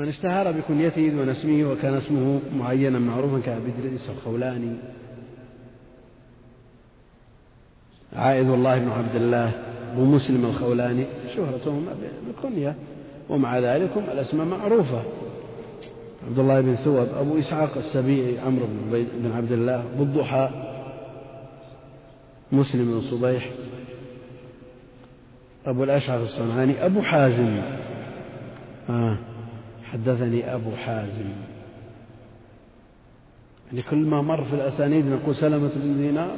[0.00, 4.72] من اشتهر بكنيته دون اسمه وكان اسمه معينا معروفا كأبي إدريس الخولاني.
[8.16, 9.52] عائد الله بن عبد الله
[9.92, 11.04] أبو مسلم الخولاني
[11.36, 11.86] شهرتهم
[12.26, 12.74] بالكنية
[13.28, 15.02] ومع ذلك الأسماء معروفة.
[16.28, 20.50] عبد الله بن ثوب أبو إسحاق السبيعي عمرو بن عبد الله أبو الضحى
[22.52, 23.50] مسلم بن صبيح
[25.66, 27.60] أبو الأشعث الصنعاني أبو حازم.
[28.90, 29.18] آه.
[29.92, 31.30] حدثني أبو حازم.
[33.66, 36.36] يعني كل ما مر في الأسانيد نقول سلمة بن دينار.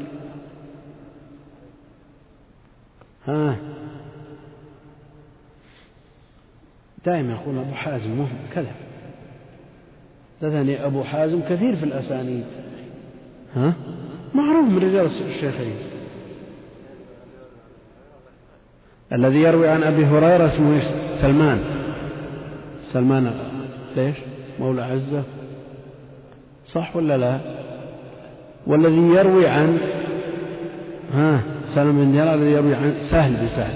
[3.26, 3.56] ها.
[7.04, 8.72] دائما يقول أبو حازم مهم كذا.
[10.42, 12.46] حدثني أبو حازم كثير في الأسانيد.
[13.56, 13.74] ها.
[14.34, 15.76] معروف من رجال الشيخين.
[19.12, 20.80] الذي يروي عن أبي هريرة اسمه
[21.20, 21.60] سلمان.
[22.82, 23.51] سلمان
[23.96, 24.16] ليش؟
[24.60, 25.22] مولى عزة.
[26.66, 27.38] صح ولا لا؟
[28.66, 29.78] والذي يروي عن
[31.12, 33.74] ها سلم بن دينار الذي يروي عن سهل بن سهل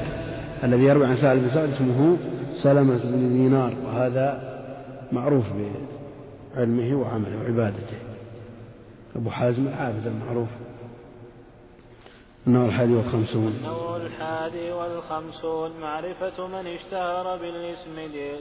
[0.64, 2.17] الذي يروي عن سهل بن سهل اسمه
[2.53, 4.41] سلمة بن دينار وهذا
[5.12, 5.45] معروف
[6.56, 7.97] بعلمه وعمله وعبادته.
[9.17, 10.48] أبو حازم العابد المعروف.
[12.47, 13.61] النوع الحادي والخمسون.
[13.64, 15.70] النوع الحادي والخمسون.
[15.80, 17.97] معرفة من اشتهر بالاسم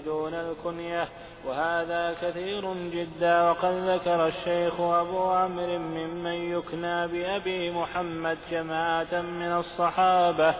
[0.05, 1.07] دون الكنية
[1.47, 3.49] وهذا كثير جدا.
[3.49, 10.55] وقد ذكر الشيخ أبو عمرو ممن يكنى بأبي محمد جماعة من الصحابة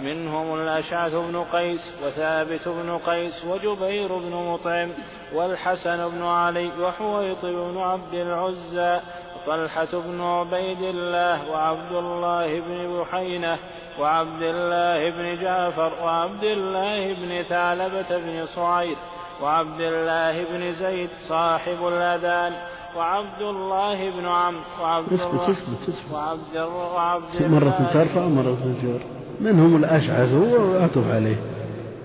[0.00, 4.90] منهم الأشعث بن قيس وثابت بن قيس وجبير بن مطعم
[5.34, 9.00] والحسن بن علي وحويط بن عبد العزى
[9.46, 13.58] طلحة بن عبيد الله وعبد الله بن بحينة
[14.00, 18.96] وعبد الله بن جعفر وعبد الله بن ثعلبة بن صعير
[19.42, 22.52] وعبد الله بن زيد صاحب الأذان
[22.96, 25.56] وعبد الله بن عمرو وعبد الله
[26.12, 26.56] وعبد
[26.94, 29.00] وعبد مرة ترفع ومرة تجر
[29.40, 31.36] منهم الأشعث واعطف عليه.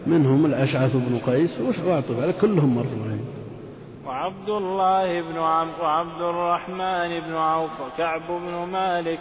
[0.07, 2.31] منهم الأشعث بن قيس واعطف عليه.
[2.31, 3.08] كلهم مرفوعين.
[4.29, 9.19] وعبد الله بن عمرو وعبد الرحمن بن عوف وكعب بن مالك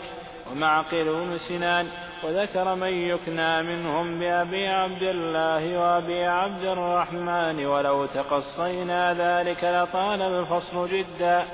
[0.51, 1.87] ومعقل بن سنان
[2.25, 10.89] وذكر من يكنى منهم بأبي عبد الله وأبي عبد الرحمن ولو تقصينا ذلك لطال الفصل
[10.89, 11.45] جدا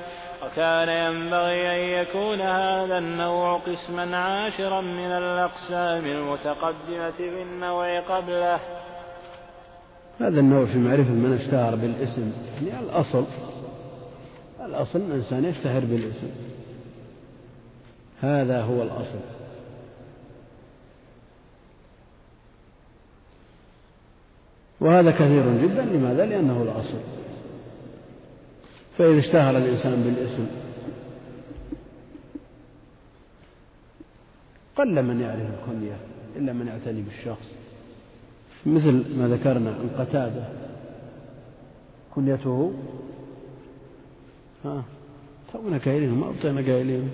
[0.43, 8.60] وكان ينبغي أن يكون هذا النوع قسما عاشرا من الأقسام المتقدمة في النوع قبله
[10.20, 12.32] هذا النوع في معرفة من اشتهر بالاسم.
[12.66, 13.25] يعني الأصل
[14.64, 16.30] الأصل أن الإنسان يشتهر بالاسم.
[18.20, 19.20] هذا هو الأصل.
[24.80, 25.84] وهذا كثير جدا.
[25.84, 27.00] لماذا؟ لأنه الأصل.
[28.98, 30.46] فإذا اشتهر الإنسان بالاسم
[34.76, 35.96] قل من يعرف الكنية
[36.36, 37.63] إلا من يعتني بالشخص.
[38.66, 40.44] مثل ما ذكرنا عن قتادة
[42.14, 42.72] كنيته.
[44.64, 44.84] ها
[45.52, 47.10] تونا قايلين ما أعطينا قايلين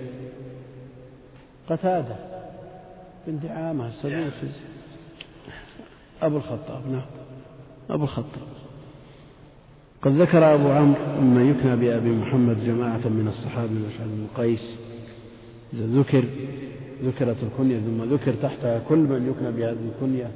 [1.69, 2.17] قتادة
[3.27, 4.51] بن دعامة السدوسي
[6.23, 7.07] أبو الخطاب نعم
[7.91, 8.49] أبو الخطاب.
[10.03, 14.79] قد ذكر أبو عمرو مما يكنى بأبي محمد جماعة من الصحابة مشعل بن قيس.
[15.73, 16.25] إذا ذكر
[17.03, 20.31] ذكرت الكنية ثم ذكر تحتها كل من يكنى بهذه الكنية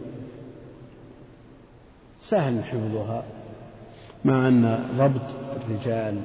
[2.28, 3.24] سهل حفظها
[4.24, 5.22] مع أن ضبط
[5.56, 6.16] الرجال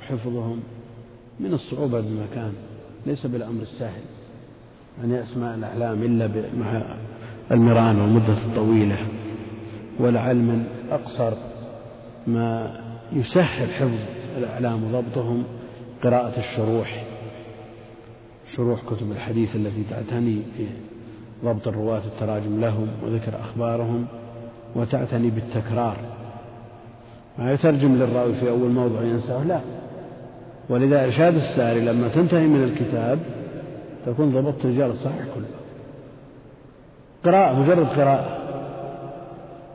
[0.00, 0.60] وحفظهم
[1.40, 2.52] من الصعوبة بمكان
[3.06, 4.02] ليس بالأمر السهل.
[5.00, 6.96] يعني أسماء الأعلام إلا مع
[7.50, 8.98] المران والمدة الطويلة
[10.00, 11.32] ولعل من أقصر
[12.26, 12.80] ما
[13.12, 13.98] يسهل حفظ
[14.38, 15.44] الأعلام وضبطهم
[16.02, 17.04] قراءة الشروح
[18.56, 20.42] شروح كتب الحديث التي تعتني
[21.42, 24.06] بضبط الرواة التراجم لهم وذكر أخبارهم.
[24.76, 25.96] وتعتني بالتكرار.
[27.38, 29.60] ما يترجم للراوي في أول موضع ينساه لا.
[30.68, 33.18] ولذا إرشاد الساري لما تنتهي من الكتاب
[34.06, 35.46] تكون ضبطت رجال الصحيح كله.
[37.24, 38.38] قراءة مجرد قراءة.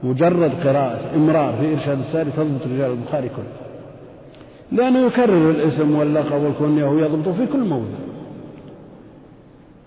[0.03, 3.53] مجرد قراءة إمرار في إرشاد الساري تضبط رجال البخاري كله.
[4.71, 7.97] لأنه يكرر الاسم واللقب والكنية ويضبطه في كل موضع.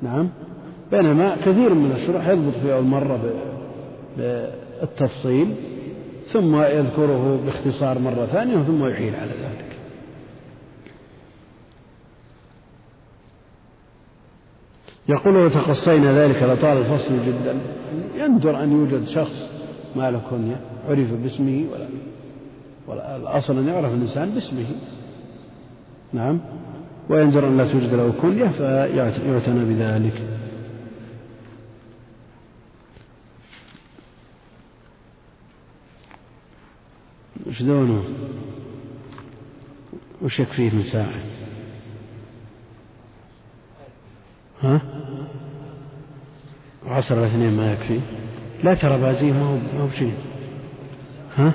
[0.02, 0.28] نعم.
[0.90, 3.19] بينما كثير من الشروح يضبط في أول مرة
[4.84, 5.54] بالتفصيل
[6.26, 9.64] ثم يذكره باختصار مرة ثانية ثم يحيل على ذلك.
[15.08, 17.58] يقول وتقصينا ذلك لطال الفصل جدا.
[18.16, 19.50] يندر أن يوجد شخص
[19.96, 20.56] ما له كنية
[20.88, 21.88] عرف باسمه ولا
[22.87, 24.66] والأصل أن يعرف الإنسان باسمه.
[26.12, 26.40] نعم.
[27.10, 30.33] وينذر أن لا توجد له كنية فيعتنى بذلك.
[37.46, 38.04] وش دونه؟
[40.22, 41.22] وش يكفيه من ساعة؟
[44.60, 44.81] ها؟
[46.86, 48.00] عصر الاثنين ما يكفي.
[48.64, 50.14] لا ترى بازيه ما هو ما هو بشيء.
[51.36, 51.54] ها؟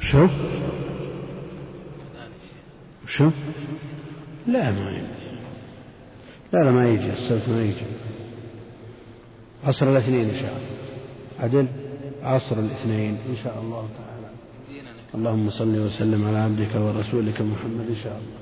[0.00, 0.28] شو؟
[3.08, 3.30] شو؟
[4.46, 5.06] لا ما يجي.
[6.52, 7.10] لا لا ما يجي.
[7.10, 7.86] السبت ما يجي.
[9.64, 10.68] عصر الاثنين إن شاء الله.
[11.40, 11.66] عدل؟
[12.22, 14.03] عصر الاثنين إن شاء الله تعالى.
[15.14, 18.38] اللهم صل وسلم على عبدك ورسولك محمد إن شاء الله.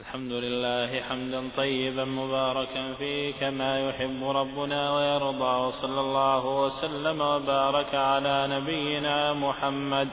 [0.00, 8.36] الحمد لله حمدا طيبا مباركا فيه كما يحب ربنا ويرضى وصلى الله وسلم وبارك على
[8.54, 10.08] نبينا محمد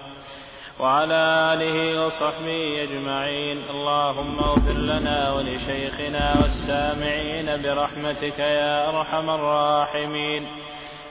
[0.79, 1.21] وعلى
[1.53, 3.57] آله وصحبه أجمعين.
[3.69, 10.43] اللهم اغفر لنا ولشيخنا والسامعين برحمتك يا أرحم الراحمين.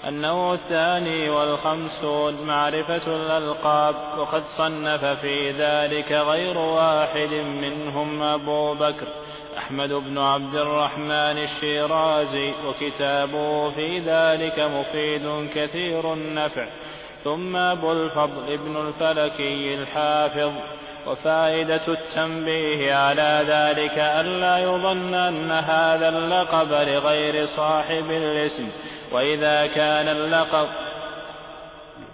[0.07, 9.07] النوع الثاني والخمسون معرفة الألقاب وقد صنف في ذلك غير واحد منهم أبو بكر
[9.59, 16.69] أحمد بن عبد الرحمن الشيرازي وكتابه في ذلك مفيد كثير النفع.
[17.25, 20.53] ثم أبو الفضل ابن الفلكي الحافظ.
[21.07, 28.69] وفائدة التنبيه على ذلك ألا يظن أن هذا اللقب لغير صاحب الاسم.
[29.13, 30.69] وإذا كان اللقب.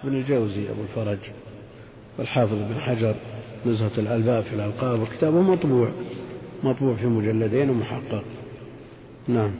[0.03, 1.19] ابن الجوزي أبو الفرج
[2.19, 3.15] والحافظ بن حجر
[3.65, 5.89] نزهة الألباب في الألقاب وكتابه مطبوع
[6.63, 8.23] مطبوع في مجلدين ومحقق.
[9.27, 9.51] نعم.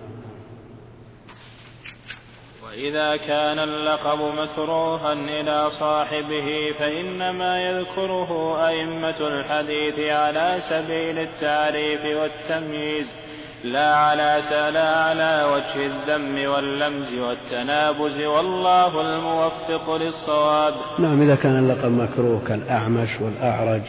[2.66, 13.25] وإذا كان اللقب مكروها إلى صاحبه فإنما يذكره أئمة الحديث على سبيل التعريف والتمييز.
[13.66, 20.74] لا على لا على وجه الذم واللمز والتنابز والله الموفق للصواب.
[21.00, 23.82] نعم إذا كان اللقب مكروه كالأعمش والأعرج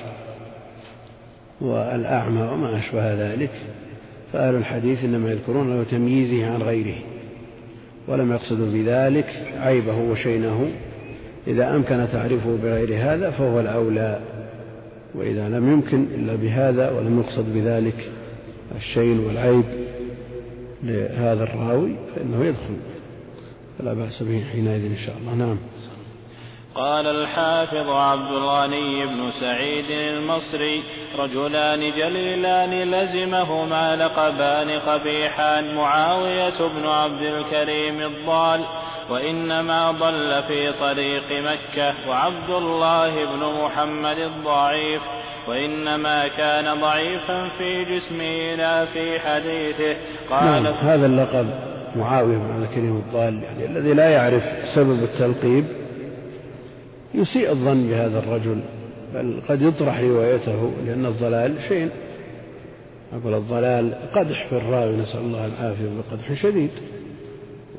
[1.61, 3.50] والأعمى وما أشبه ذلك
[4.32, 6.99] فأهل الحديث إنما يذكرون له تمييزه عن غيره
[8.08, 10.70] ولم يقصدوا بذلك عيبه وشينه.
[11.46, 14.20] إذا أمكن تعريفه بغير هذا فهو الأولى
[15.14, 18.12] وإذا لم يمكن إلا بهذا ولم يقصد بذلك
[18.76, 19.64] الشين والعيب
[20.82, 22.76] لهذا الراوي فإنه يدخل.
[23.78, 25.34] فلا بأس به حينئذ إن شاء الله.
[25.34, 25.58] نعم.
[26.76, 30.82] قال الحافظ عبد الغني بن سعيد المصري
[31.18, 38.64] رجلان جليلان لزمهما لقبان قبيحان معاوية بن عبد الكريم الضال
[39.10, 45.02] وإنما ضل في طريق مكة وعبد الله بن محمد الضعيف
[45.48, 49.96] وإنما كان ضعيفا في جسمه لا في حديثه.
[50.31, 51.46] قال نعم هذا اللقب
[51.96, 55.64] معاوية بن عبد الكريم الضال يعني الذي لا يعرف سبب التلقيب
[57.14, 58.60] يسيء الظن بهذا الرجل
[59.14, 61.90] بل قد يطرح روايته لأن الضلال شيء.
[63.12, 66.70] أقول الضلال قدح في الراوي نسأل الله العافية بقدح شديد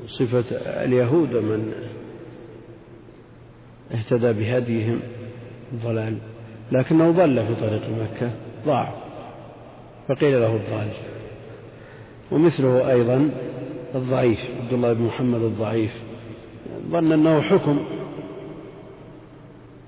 [0.06, 0.44] صفة
[0.84, 1.72] اليهود من
[3.94, 5.00] اهتدى بهديهم
[5.84, 6.18] ضلال.
[6.72, 8.30] لكنه ضل في طريق مكة
[8.66, 8.92] ضاع
[10.08, 10.88] فقيل له الضال.
[12.32, 13.30] ومثله أيضا
[13.94, 16.02] الضعيف عبد الله بن محمد الضعيف.
[16.90, 17.78] ظن أنه حكم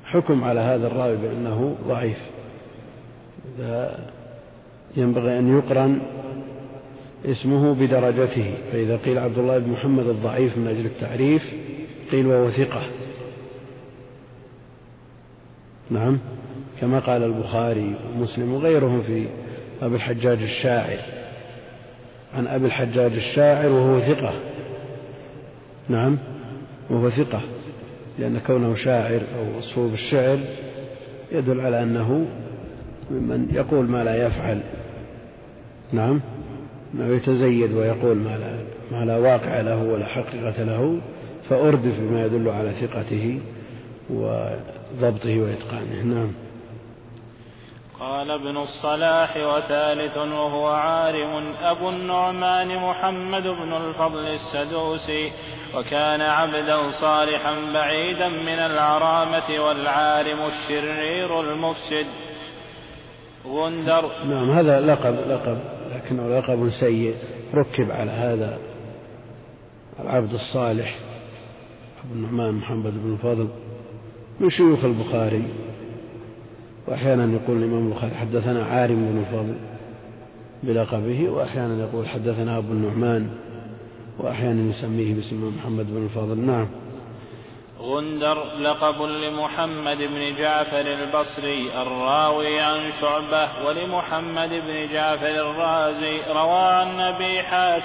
[0.05, 2.19] حكم على هذا الراوي بأنه ضعيف.
[4.97, 6.01] ينبغي أن يقرن
[7.25, 8.55] اسمه بدرجته.
[8.73, 11.55] فإذا قيل عبد الله بن محمد الضعيف من أجل التعريف
[12.11, 12.83] قيل وهو ثقة.
[15.91, 16.19] نعم.
[16.81, 19.27] كما قال البخاري ومسلم وغيرهم في
[19.83, 20.99] أبي الحجاج الشاعر.
[22.35, 24.33] عن أبي الحجاج الشاعر وهو ثقة.
[25.89, 26.19] نعم
[26.91, 27.41] وهو ثقة
[28.19, 30.39] لأن كونه شاعر أو وصفه بالشعر
[31.33, 32.27] يدل على أنه
[33.11, 34.61] ممن يقول ما لا يفعل.
[35.93, 36.21] نعم
[36.95, 38.59] أنه يتزيد ويقول ما لا,
[38.91, 41.01] ما لا واقع له ولا حقيقة له
[41.49, 43.39] فأردف بما يدل على ثقته
[44.11, 46.03] وضبطه وإتقانه.
[46.05, 46.33] نعم.
[48.01, 55.33] قال ابن الصلاح وثالث وهو عارم أبو النعمان محمد بن الفضل السدوسي
[55.75, 62.07] وكان عبدا صالحا بعيدا من العرامة والعالم الشرير المفسد.
[63.47, 64.25] غندر.
[64.25, 65.59] نعم هذا لقب لقب
[65.95, 67.15] لكنه لقب سيء.
[67.55, 68.59] ركب على هذا
[70.01, 70.95] العبد الصالح
[72.05, 73.49] أبو النعمان محمد بن الفضل
[74.41, 75.70] من شيوخ البخاري.
[76.87, 79.55] وأحيانا يقول الإمام البخاري حدثنا عارم بن الفضل
[80.63, 83.31] بلقبه وأحيانا يقول حدثنا أبو النعمان
[84.19, 86.39] وأحيانا يسميه باسم محمد بن الفضل.
[86.39, 86.69] نعم.
[87.83, 97.01] غندر لقب لمحمد بن جعفر البصري الراوي عن شعبة ولمحمد بن جعفر الرازي روى عن
[97.01, 97.41] أبي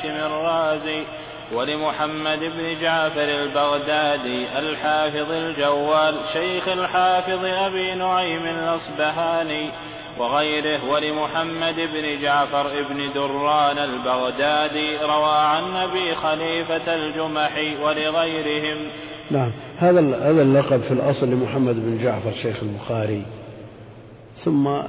[0.06, 1.06] الرازي
[1.54, 9.72] ولمحمد بن جعفر البغدادي الحافظ الجوال شيخ الحافظ أبي نعيم الأصبهاني
[10.20, 18.92] وغيره ولمحمد بن جعفر بن دران البغدادي روى عن أبي خليفة الجمحي ولغيرهم.
[19.32, 23.26] نعم هذا هذا اللقب في الأصل لمحمد بن جعفر شيخ البخاري.
[24.46, 24.82] ثم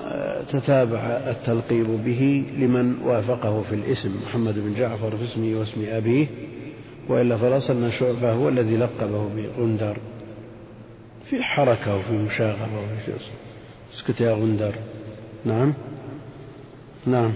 [0.48, 6.26] تتابع التلقيب به لمن وافقه في الاسم محمد بن جعفر في اسمه واسم أبيه
[7.08, 9.98] وإلا فالأصل أن شعبة هو الذي لقبه بغندر.
[11.25, 13.12] في حركة وفي مشاغبة وفي
[13.94, 14.75] اسكت يا غندر.
[15.44, 15.75] نعم.
[17.06, 17.34] نعم.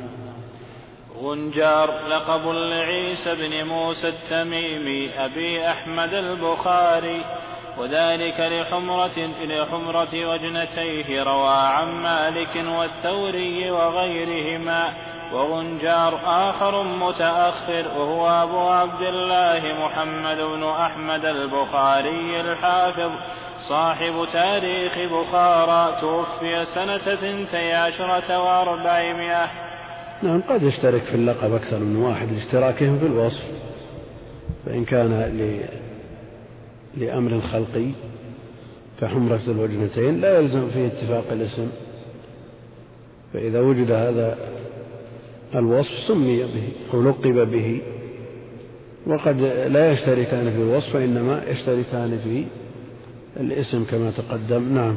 [1.23, 7.25] غنجار لقب لعيسى بن موسى التميمي أبي أحمد البخاري.
[7.81, 14.89] وذلك لحمرة لحمرة وجنتيه روى عن مالك والثوري وغيرهما
[15.33, 23.11] وغنجار آخر متأخر وهو أبو عبد الله محمد بن أحمد البخاري الحافظ
[23.69, 29.47] صاحب تاريخ بخارى توفي سنة ثنتي عشرة وأربعمائة
[30.23, 33.43] نعم قد يشترك في اللقب أكثر من واحد لاشتراكهم في الوصف
[34.67, 35.80] فإن كان.
[36.97, 37.87] لأمر خلقي
[39.01, 41.71] كحمرة الوجنتين لا يلزم فيه اتفاق الاسم.
[43.33, 44.39] فإذا وجد هذا
[45.55, 47.81] الوصف سمي به أو لقب به.
[49.07, 52.45] وقد لا يشتركان في الوصف وإنما يشتركان في
[53.41, 54.75] الاسم كما تقدم.
[54.75, 54.97] نعم.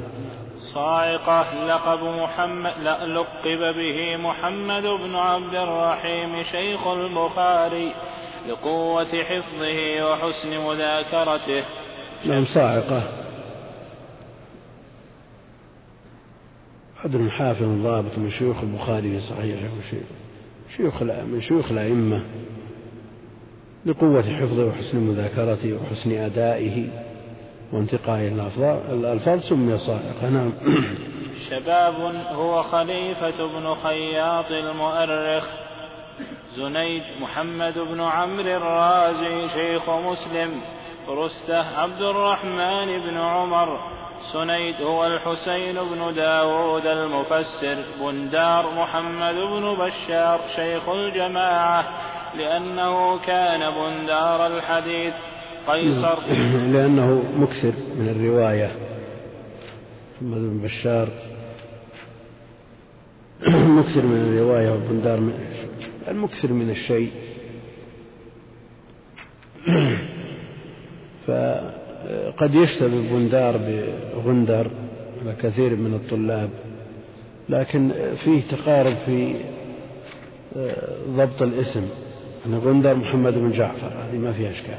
[0.58, 2.74] صاعقة لقب محمد
[3.08, 7.96] لقب به محمد بن عبد الرحيم شيخ البخاري
[8.50, 11.64] لقوة حفظه وحسن مذاكرته.
[12.26, 13.04] نعم صاعقة.
[17.06, 19.70] عدل حافظ ضابط من شيوخ البخاري في صحيحه
[20.78, 22.24] شيوخ من شيوخ الأئمة
[23.86, 26.88] لقوة حفظه وحسن مذاكرته وحسن أدائه
[27.72, 28.28] وانتقائه
[28.92, 30.52] الألفاظ سمي صاعقة نعم.
[31.50, 31.94] شباب
[32.32, 35.50] هو خليفة بن خياط المؤرخ
[36.56, 40.52] زنيج محمد بن عمرو الرازي شيخ مسلم.
[41.10, 43.80] رستة عبد الرحمن بن عمر
[44.34, 51.86] سنيد هو الحسين بن داود المفسر بندار محمد بن بشار شيخ الجماعة
[52.38, 55.14] لأنه كان بندار الحديث.
[55.68, 56.20] قيصر.
[56.74, 58.72] لأنه مكثر من الرواية.
[60.22, 61.10] محمد بن بشار.
[63.80, 65.20] مكثر من الرواية وبندار
[66.08, 67.12] المكثر من الشيء.
[71.28, 74.72] فقد يشتبه بندار بغندر
[75.22, 76.50] على كثير من الطلاب
[77.50, 79.36] لكن فيه تقارب في
[80.58, 81.84] آه، ضبط الاسم.
[82.46, 84.78] أن غندر محمد بن جعفر هذه ما فيها إشكال.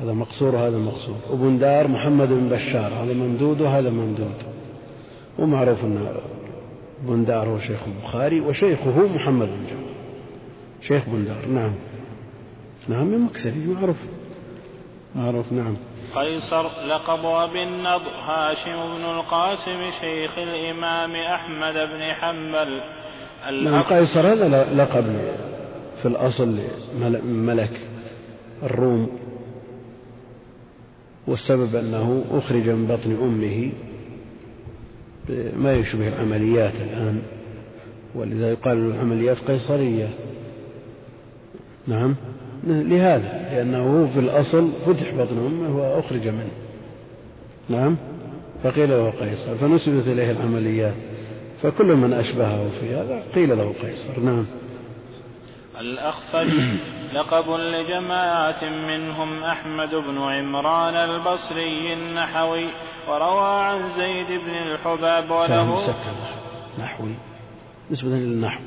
[0.00, 4.34] هذا مقصور وهذا مقصور وبندار محمد بن بشار هذا ممدود وهذا ممدود.
[5.38, 6.08] ومعروف أن
[7.08, 9.92] بندار هو شيخ البخاري وشيخه محمد بن جعفر.
[10.80, 11.72] شيخ بندار نعم.
[12.88, 13.96] نعم من مكثر معروف.
[15.14, 15.76] معروف نعم.
[16.14, 22.80] قيصر لقب أبي النضر هاشم بن القاسم شيخ الإمام أحمد بن حنبل.
[23.64, 25.04] نعم قيصر هذا لقب
[26.02, 26.58] في الأصل
[27.24, 27.80] ملك
[28.62, 29.18] الروم
[31.26, 33.72] والسبب أنه أخرج من بطن أمه
[35.56, 37.22] ما يشبه العمليات الآن
[38.14, 40.08] ولذا يقال العمليات قيصرية.
[41.86, 42.14] نعم.
[42.64, 46.52] لهذا لأنه في الأصل فتح بطن أمه وأخرج منه.
[47.68, 47.96] نعم؟
[48.64, 50.94] فقيل له قيصر فنسبت إليه العمليات
[51.62, 54.20] فكل من أشبهه في هذا قيل له قيصر.
[54.20, 54.46] نعم.
[55.80, 56.52] الأخفش
[57.14, 62.66] لقب لجماعة منهم أحمد بن عمران البصري النحوي
[63.08, 65.94] وروى عن زيد بن الحباب وله
[66.78, 67.14] نحوي
[67.90, 68.60] نسبة للنحو.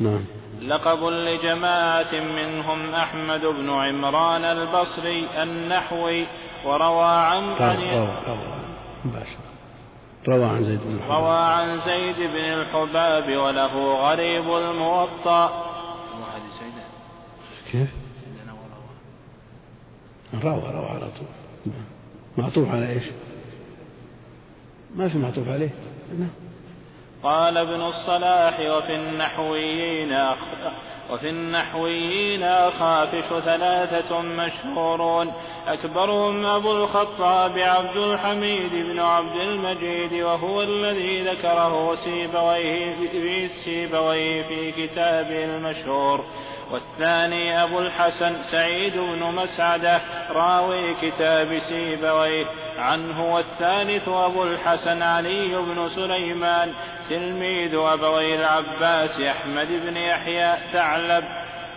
[0.00, 0.20] نعم.
[0.60, 6.26] لقب لجماعة منهم أحمد بن عمران البصري النحوي
[6.64, 8.18] وروى عن روى,
[10.28, 15.64] روى عن زيد بن الحباب روى عن زيد بن الحباب وله غريب الموطأ.
[17.72, 17.90] كيف؟
[20.44, 21.28] روى روى على طول.
[22.38, 23.04] معطوف على إيش؟
[24.96, 25.70] ما في معطوف عليه.
[26.18, 26.43] نعم.
[27.24, 30.16] قال ابن الصلاح وفي النحويين
[31.10, 35.32] وفي النحويين أخافش ثلاثة مشهورون.
[35.66, 44.72] أكبرهم أبو الخطاب عبد الحميد بن عبد المجيد وهو الذي ذكره سيبويه في سيبويه في
[44.72, 46.24] كتابه المشهور.
[46.72, 52.46] والثاني أبو الحسن سعيد بن مسعدة راوي كتاب سيبويه.
[52.78, 56.72] عنه والثالث أبو الحسن علي بن سليمان
[57.08, 61.24] تلميذ أبوي العباس أحمد بن يحيى ثعلب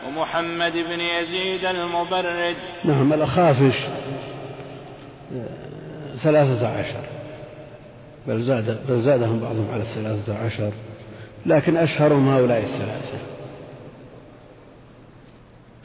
[0.08, 2.56] ومحمد بن يزيد المبرد.
[2.84, 3.76] نعم الأخافش
[6.24, 7.04] ثلاثة عشر.
[8.28, 10.72] بل, زاد بل زادهم بعضهم على الثلاثة عشر
[11.46, 13.37] لكن أشهرهم هؤلاء الثلاثة.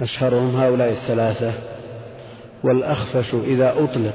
[0.03, 1.53] أشهرهم هؤلاء الثلاثة
[2.65, 4.15] والأخفش إذا أطلق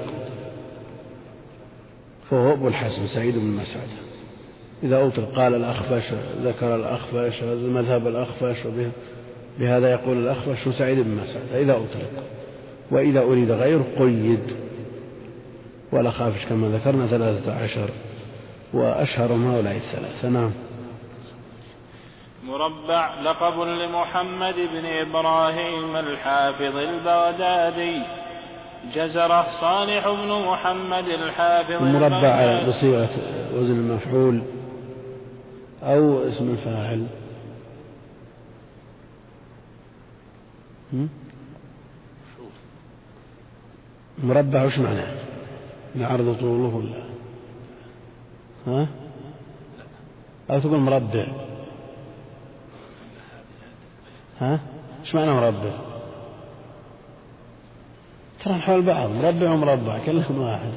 [2.30, 3.88] فهو أبو الحسن سعيد بن مسعد.
[4.84, 6.14] إذا أطلق قال الأخفش
[6.44, 8.58] ذكر الأخفش مذهب الأخفش
[9.60, 12.24] بهذا يقول الأخفش سعيد بن مسعد إذا أطلق.
[12.92, 14.56] وإذا أريد غيره قيد.
[15.92, 17.90] والأخافش كما ذكرنا ثلاثة عشر
[18.74, 20.30] وأشهرهم هؤلاء الثلاثة.
[20.30, 20.52] نعم.
[22.48, 28.04] مربع لقب لمحمد بن إبراهيم الحافظ البغدادي.
[28.94, 33.10] جزرة صالح بن محمد الحافظ المربع بصيغة
[33.56, 34.42] وزن المفعول
[35.84, 37.08] أو اسم الفاعل.
[44.24, 45.16] مربع وش معناه؟
[45.96, 47.04] العرض طوله ولا؟
[48.68, 48.88] ها؟
[50.52, 51.47] أو تقول مربع.
[54.40, 54.60] ها؟
[55.02, 55.72] إيش معنى مربع؟
[58.44, 60.72] ترى حول بعض مربع ومربع كلهم واحد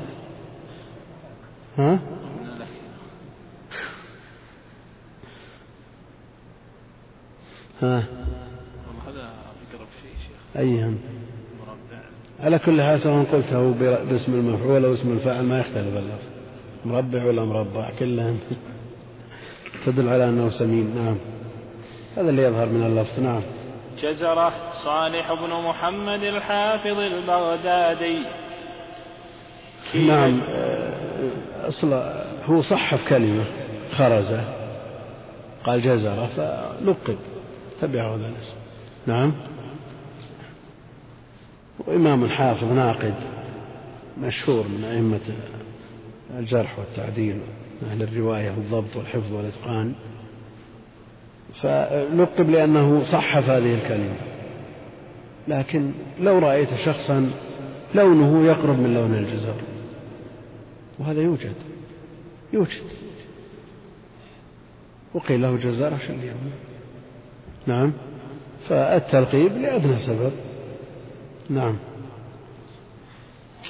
[1.79, 1.99] ها؟
[7.83, 8.05] ها؟
[9.07, 9.33] هذا
[9.73, 10.92] أقرب شيء شيخ
[12.40, 13.73] على كل حال سواء قلته
[14.05, 16.29] باسم المفعول أو اسم الفاعل ما يختلف اللفظ
[16.85, 18.38] مربع ولا مربع كلهم
[19.87, 21.16] تدل على أنه سمين نعم
[22.16, 23.42] هذا اللي يظهر من اللفظ نعم.
[24.03, 28.27] جزرة صالح بن محمد الحافظ البغدادي.
[29.94, 31.92] نعم آه، أصل
[32.46, 33.44] هو صحف كلمة
[33.92, 34.44] خرزة
[35.64, 37.18] قال جزرة فلقب
[37.81, 38.57] تبعه هذا الاسم.
[39.07, 39.33] نعم.
[41.87, 43.14] وإمام حافظ ناقد
[44.18, 45.20] مشهور من أئمة
[46.38, 47.40] الجرح والتعديل
[47.90, 49.94] أهل الرواية والضبط والحفظ والإتقان.
[51.54, 54.14] فلقب لأنه صحف هذه الكلمة.
[55.48, 57.30] لكن لو رأيت شخصا
[57.94, 59.54] لونه يقرب من لون الجزر
[60.98, 61.54] وهذا يوجد
[62.52, 62.84] يوجد.
[65.14, 66.52] وقيل له جزار عشان اليوم.
[67.66, 67.92] نعم.
[68.68, 70.32] فالتلقيب لأدنى سبب.
[71.50, 71.76] نعم.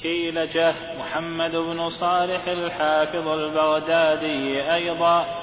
[0.02, 5.39] كيلجة محمد بن صالح الحافظ البغدادي أيضا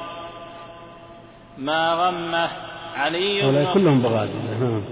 [1.57, 2.49] ما غمه
[2.95, 4.83] علي بن كلهم بغادي نعم.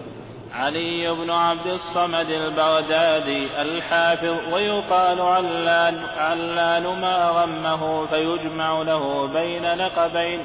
[0.54, 10.40] علي بن عبد الصمد البغدادي الحافظ ويقال علان علان ما غمه فيجمع له بين لقبين.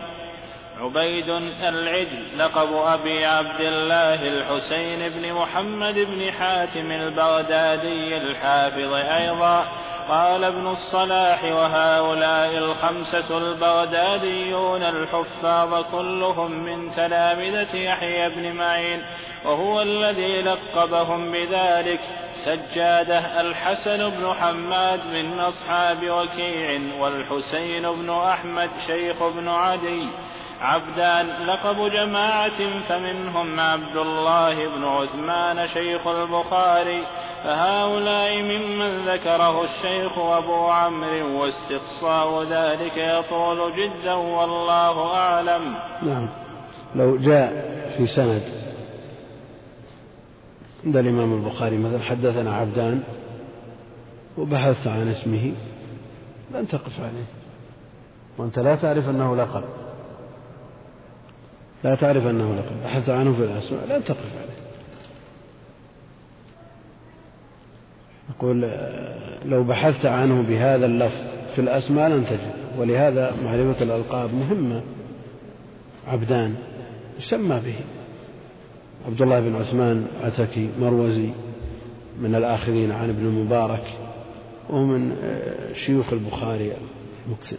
[0.81, 1.29] عبيد
[1.63, 9.69] العجل لقب أبي عبد الله الحسين بن محمد بن حاتم البغدادي الحافظ أيضا.
[10.11, 19.03] قال ابن الصلاح وهؤلاء الخمسة البغداديون الحفاظ كلهم من تلامذة يحيى بن معين
[19.45, 22.01] وهو الذي لقبهم بذلك
[22.33, 30.09] سجادة الحسن بن حماد من أصحاب وكيع والحسين بن أحمد شيخ بن عدي.
[30.61, 37.07] عبدان لقب جماعة فمنهم عبد الله بن عثمان شيخ البخاري
[37.45, 45.75] فهؤلاء ممن ذكره الشيخ أبو عمرو واستقصاء ذلك يطول جدا والله أعلم.
[46.03, 46.29] نعم.
[46.97, 47.51] لو جاء
[47.97, 48.43] في سند
[50.85, 53.03] عند الإمام البخاري مثلا حدثنا عبدان
[54.39, 55.53] وبحثت عن اسمه
[56.55, 57.27] لن تقف عليه.
[58.39, 59.80] وأنت لا تعرف أنه لقب.
[61.85, 64.61] لا تعرف أنه لقب بحثت عنه في الأسماء لا تقف عليه.
[68.31, 68.61] يقول
[69.45, 71.21] لو بحثت عنه بهذا اللفظ
[71.55, 74.83] في الأسماء لن تجد ولهذا معرفة الألقاب مهمة.
[76.09, 76.55] عبدان
[77.19, 77.77] يسمى به.
[79.07, 81.31] عبد الله بن عثمان عتكي مروزي
[82.21, 83.85] من الآخرين عن ابن المبارك
[84.71, 85.17] ومن
[85.75, 86.73] شيوخ البخاري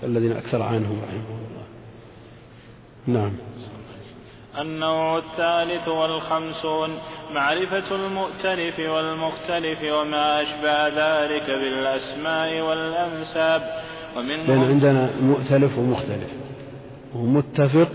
[0.04, 1.66] الذين أكثر عنهم رحمه الله.
[3.08, 3.32] نعم.
[4.60, 6.90] النوع الثالث والخمسون
[7.34, 13.82] معرفة المؤتلف والمختلف وما أشبه ذلك بالأسماء والأنساب.
[14.18, 16.34] ومنه لأن عندنا مؤتلف ومختلف
[17.16, 17.92] ومتفق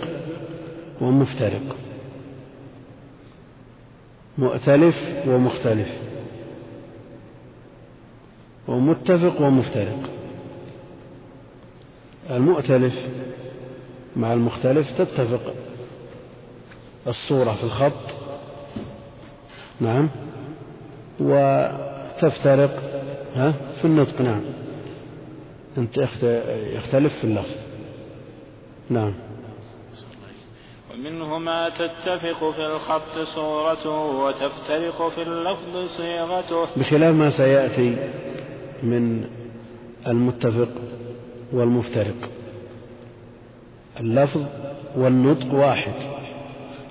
[1.01, 1.77] ومفترق.
[4.39, 5.89] مؤتلف ومختلف
[8.69, 10.11] ومتفق ومفترق.
[12.31, 12.95] المؤتلف
[14.17, 15.66] مع المختلف تتفق.
[17.09, 17.93] الصورة في الخط.
[19.81, 20.09] نعم.
[21.21, 22.83] وتفترق
[23.35, 24.41] ها في النطق نعم.
[25.79, 25.99] أنت
[26.75, 27.55] يختلف في اللفظ.
[28.91, 29.15] نعم.
[30.95, 36.67] ومنه ما تتفق في الخط صورته وتفترق في اللفظ صيغته.
[36.77, 38.11] بخلاف ما سيأتي
[38.83, 39.25] من
[40.07, 40.69] المتفق
[41.53, 42.31] والمفترق.
[44.01, 44.45] اللفظ
[44.97, 46.26] والنطق واحد.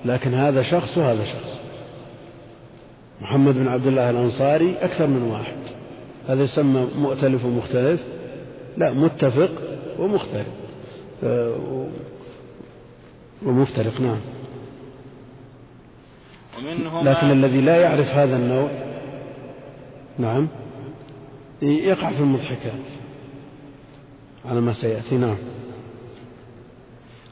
[0.05, 1.59] لكن هذا شخص وهذا شخص.
[3.21, 5.57] محمد بن عبد الله الأنصاري أكثر من واحد.
[6.27, 8.03] هذا يسمى مؤتلف ومختلف.
[8.77, 9.51] لا متفق
[9.99, 10.47] ومختلف.
[13.45, 14.19] ومفترق نعم.
[17.03, 18.69] لكن الذي لا يعرف هذا النوع
[20.17, 20.47] نعم
[21.61, 22.81] يقع في المضحكات
[24.45, 25.37] على ما سيأتي نعم.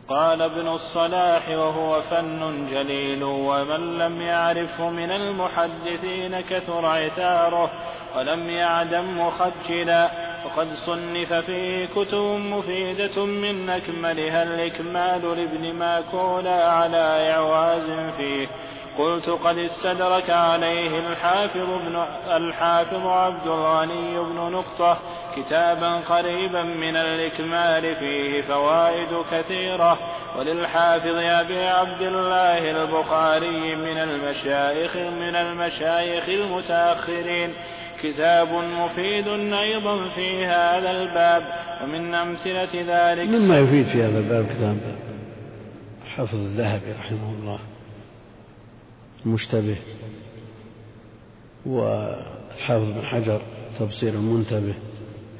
[0.07, 7.71] قال ابن الصلاح وهو فن جليل ومن لم يعرفه من المحدثين كثر عثاره
[8.17, 10.11] ولم يعدم مخجلا
[10.45, 18.47] وقد صنف فيه كتب مفيدة من أكملها الإكمال لابن ماكولا على إعواز فيه.
[18.97, 21.95] قلت قد استدرك عليه الحافظ ابن
[22.27, 24.97] الحافظ عبد الغني بن نقطة
[25.35, 29.99] كتابا قريبا من الإكمال فيه فوائد كثيرة.
[30.37, 37.53] وللحافظ أبي عبد الله البخاري من المشايخ من المشايخ المتأخرين.
[38.03, 41.43] كتاب مفيد أيضا في هذا الباب
[41.83, 44.77] ومن أمثلة ذلك مما يفيد في هذا الباب كتاب
[46.15, 47.59] حفظ الذهبي رحمه الله
[49.25, 49.77] المشتبه
[51.65, 53.41] والحافظ بن حجر
[53.79, 54.73] تبصير المنتبه.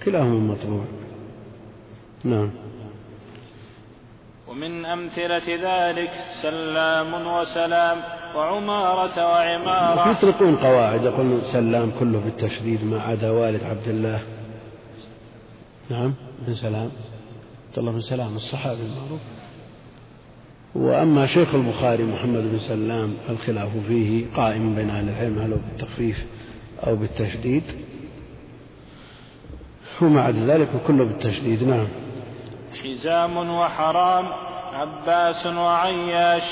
[0.06, 0.86] كلاهما مطبوع.
[2.24, 2.50] نعم.
[4.48, 6.12] ومن أمثلة ذلك
[6.42, 7.98] سلام وسلام
[8.36, 10.12] وعمارة وعمارة.
[10.12, 14.20] يطلقون قواعد يقولون سلام كله بالتشديد ما عدا والد عبد الله.
[15.90, 16.14] نعم
[16.48, 16.90] بن سلام.
[17.68, 19.22] عبد الله بن سلام الصحابي المعروف.
[20.76, 26.26] وأما شيخ البخاري محمد بن سلام الخلاف فيه قائم بين أهل العلم هل هو بالتخفيف
[26.88, 27.64] أو بالتشديد.
[30.02, 31.88] وما عدا ذلك كله بالتشديد نعم.
[32.84, 34.26] حزام وحرام
[34.74, 36.44] عباس وعياش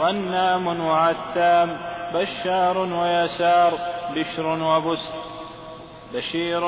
[0.00, 1.76] غنام وعثام
[2.14, 3.72] بشار ويسار
[4.16, 5.12] بشر وبس
[6.14, 6.64] بشير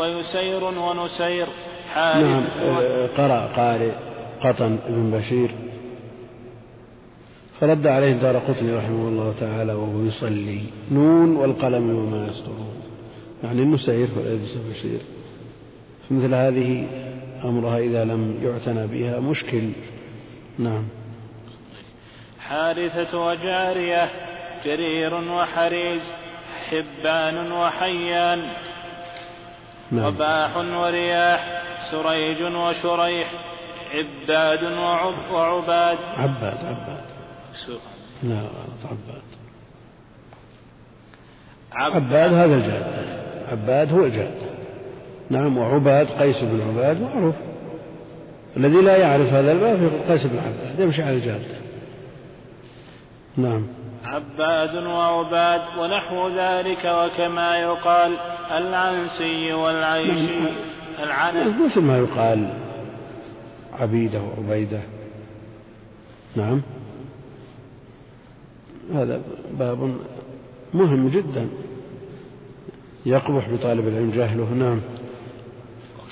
[0.00, 1.46] ويسير ونسير
[1.94, 3.92] حارث نعم آه، قرأ قارئ
[4.40, 5.50] قطن بن بشير.
[7.60, 10.60] فرد عليه دار قطني رحمه الله تعالى وهو يصلي
[10.92, 12.74] نون والقلم وما يسطرون.
[13.44, 15.00] يعني النسير وليس بشير.
[16.08, 16.86] فمثل هذه
[17.44, 19.70] أمرها إذا لم يعتنى بها مشكل.
[20.58, 20.88] نعم.
[22.40, 24.10] حارثة وجارية
[24.64, 26.02] جرير وحريز
[26.70, 28.42] حبان وحيان
[29.90, 30.04] نعم.
[30.04, 33.32] وباح ورياح سريج وشريح
[33.94, 35.98] عباد وعب وعباد.
[36.16, 37.04] عباد عباد.
[38.22, 39.22] لا عباد عباد.
[42.34, 43.08] هذا الجاد
[43.52, 44.37] عباد هو الجاد
[45.30, 47.34] نعم وعباد قيس بن عباد معروف.
[48.56, 51.42] الذي لا يعرف هذا الباب يقول قيس بن عباد يمشي على الجاد
[53.36, 53.66] نعم.
[54.04, 58.16] عباد وعباد ونحو ذلك وكما يقال
[58.50, 60.38] العنسي والعيشي.
[60.38, 60.48] نعم.
[61.02, 61.64] العنس.
[61.64, 62.48] مثل ما يقال
[63.80, 64.80] عبيدة وعبيدة.
[66.36, 66.60] نعم.
[68.94, 69.20] هذا
[69.58, 69.96] باب
[70.74, 71.48] مهم جدا.
[73.06, 74.80] يقبح بطالب العلم جهله نعم.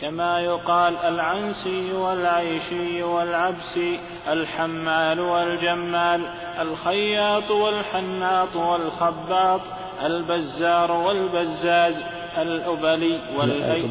[0.00, 6.20] كما يقال العنسي والعيشي والعبسي الحمال والجمال
[6.60, 9.60] الخياط والحناط والخباط
[10.04, 11.96] البزار والبزاز
[12.38, 13.84] الأبلي والأيلي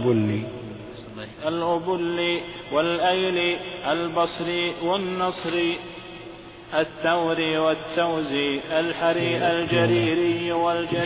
[1.47, 2.41] الأبلي.
[2.71, 3.57] والأيلي
[3.91, 5.77] البصري والنصري
[6.73, 11.01] الثوري والتوزي الحري الجريري والجريري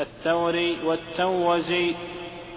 [0.00, 1.94] الثوري والتوزي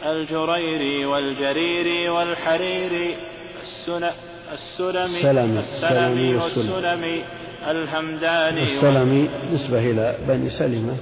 [0.06, 3.16] الجريري والجريري والحريري
[3.62, 4.12] السلمي
[4.54, 7.24] السلمي السلمي والسلمي
[7.68, 10.96] الهمداني السلمي نسبة إلى بني سلمة.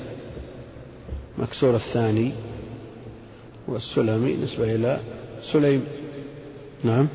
[1.38, 2.32] مكسور الثاني.
[3.68, 5.00] والسلمي نسبة إلى
[5.42, 5.86] سليم.
[6.84, 7.08] نعم.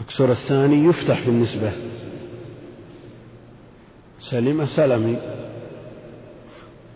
[0.00, 1.72] مكسور الثاني يفتح في النسبة
[4.18, 5.16] سلمة سلمي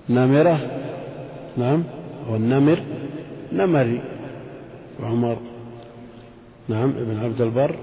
[0.08, 0.60] نمرة
[1.56, 1.97] نعم.
[2.30, 2.82] والنمر
[3.52, 4.00] نمري.
[5.00, 5.38] وعمر.
[6.68, 7.76] نعم ابن عبد البر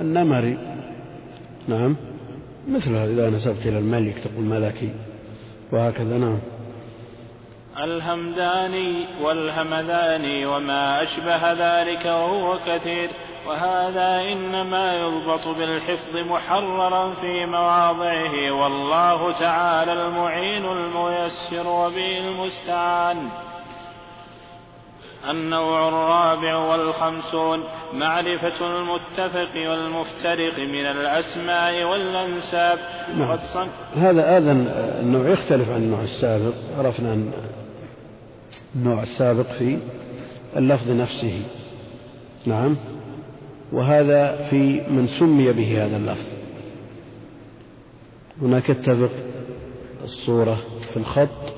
[0.00, 0.58] النمري.
[1.68, 1.96] نعم
[2.68, 4.90] مثل هذا إذا نسبت إلى الملك تقول ملكي
[5.72, 6.38] وهكذا نعم.
[7.84, 13.10] الهمداني والهمذاني وما أشبه ذلك وهو كثير
[13.46, 23.28] وهذا إنما يضبط بالحفظ محررا في مواضعه والله تعالى المعين الميسر وبه المستعان.
[25.30, 32.78] النوع الرابع والخمسون معرفة المتفق والمفترق من الأسماء والأنساب.
[33.18, 33.38] نعم.
[33.96, 34.52] هذا هذا
[35.00, 36.54] النوع يختلف عن النوع السابق.
[36.78, 37.32] عرفنا أن
[38.76, 39.78] النوع السابق في
[40.56, 41.42] اللفظ نفسه.
[42.46, 42.76] نعم.
[43.72, 46.26] وهذا في من سمي به هذا اللفظ.
[48.42, 49.10] هناك اتفق
[50.04, 50.58] الصورة
[50.90, 51.55] في الخط.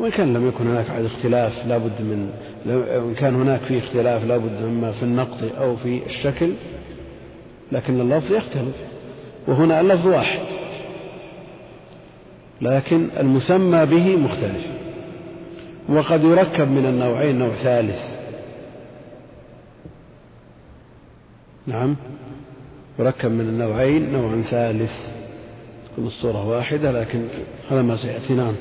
[0.00, 2.30] وإن كان لم يكن هناك اختلاف لابد من
[2.66, 6.52] وإن كان هناك في اختلاف لابد إما في النقط أو في الشكل
[7.72, 8.76] لكن اللفظ يختلف.
[9.46, 10.40] وهنا اللفظ واحد.
[12.62, 14.66] لكن المسمى به مختلف.
[15.88, 18.20] وقد يركب من النوعين نوع ثالث.
[21.66, 21.96] نعم.
[22.98, 24.92] يركب من النوعين نوع ثالث.
[25.92, 27.24] تكون الصورة واحدة لكن
[27.70, 28.34] هذا ما سيأتي.
[28.34, 28.54] نعم.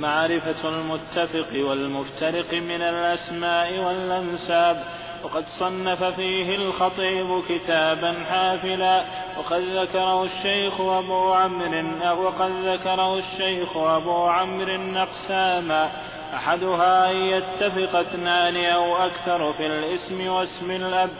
[0.00, 4.84] معرفة المتفق والمفترق من الأسماء والأنساب
[5.24, 9.04] وقد صنف فيه الخطيب كتابا حافلا
[9.38, 15.90] وقد ذكره الشيخ أبو عمرو وقد ذكره الشيخ أبو عمرو أقساما
[16.34, 21.10] أحدها أن يتفق اثنان أو أكثر في الاسم واسم الأب.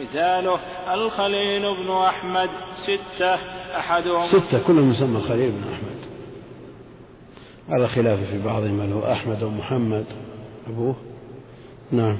[0.00, 0.58] مثاله
[0.94, 3.34] الخليل بن أحمد ستة
[3.76, 5.89] أحدهم ستة كلهم يسمى الخليل بن أحمد.
[7.70, 10.04] على خلاف في بعضهم هل هو أحمد أو محمد.
[10.68, 10.94] أبوه؟
[11.92, 12.18] نعم.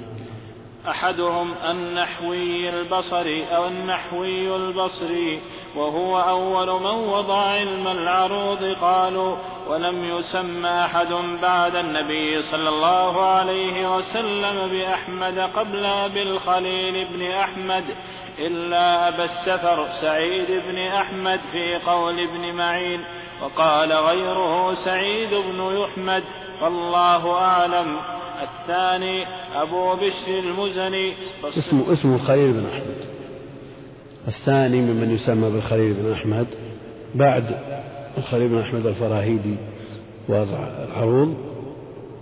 [0.88, 5.40] أحدهم النحوي البصري أو النحوي البصري
[5.76, 9.36] وهو أول من وضع علم العروض قالوا
[9.70, 11.06] ولم يسمى أحد
[11.42, 15.82] بعد النبي صلى الله عليه وسلم بأحمد قبل
[16.14, 17.84] بالخليل بن أحمد
[18.38, 23.00] إلا أبا السفر سعيد بن أحمد في قول ابن معين
[23.42, 26.22] وقال غيره سعيد بن يحمد
[26.62, 28.00] والله أعلم.
[28.42, 29.24] الثاني
[29.62, 31.14] أبو بشر المزني.
[31.44, 32.96] اسمه اسمه الخليل بن أحمد.
[34.28, 36.46] الثاني ممن يسمى بالخليل بن أحمد
[37.14, 37.44] بعد
[38.18, 39.56] الخليل بن أحمد الفراهيدي
[40.28, 41.34] واضع العروض.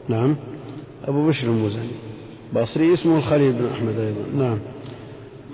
[0.08, 0.36] نعم.
[1.08, 1.90] أبو بشر المزني.
[2.52, 4.44] بصري اسمه الخليل بن أحمد أيضا.
[4.44, 4.58] نعم.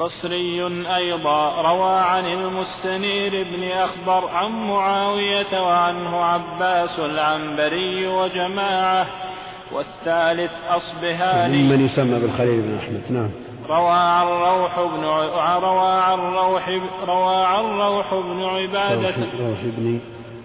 [0.00, 0.66] بصري
[0.96, 1.62] أيضا.
[1.62, 9.06] روى عن المستنير بن أخبر عن معاوية وعنه عباس العنبري وجماعة.
[9.72, 11.68] والثالث أصبهاني.
[11.68, 13.02] من يسمى بالخليل بن أحمد.
[13.10, 13.30] نعم.
[13.68, 15.04] روى عن روح بن
[15.64, 16.68] روى عن روح
[17.08, 19.24] روى عن روح بن عبادة.
[19.38, 20.00] روح بن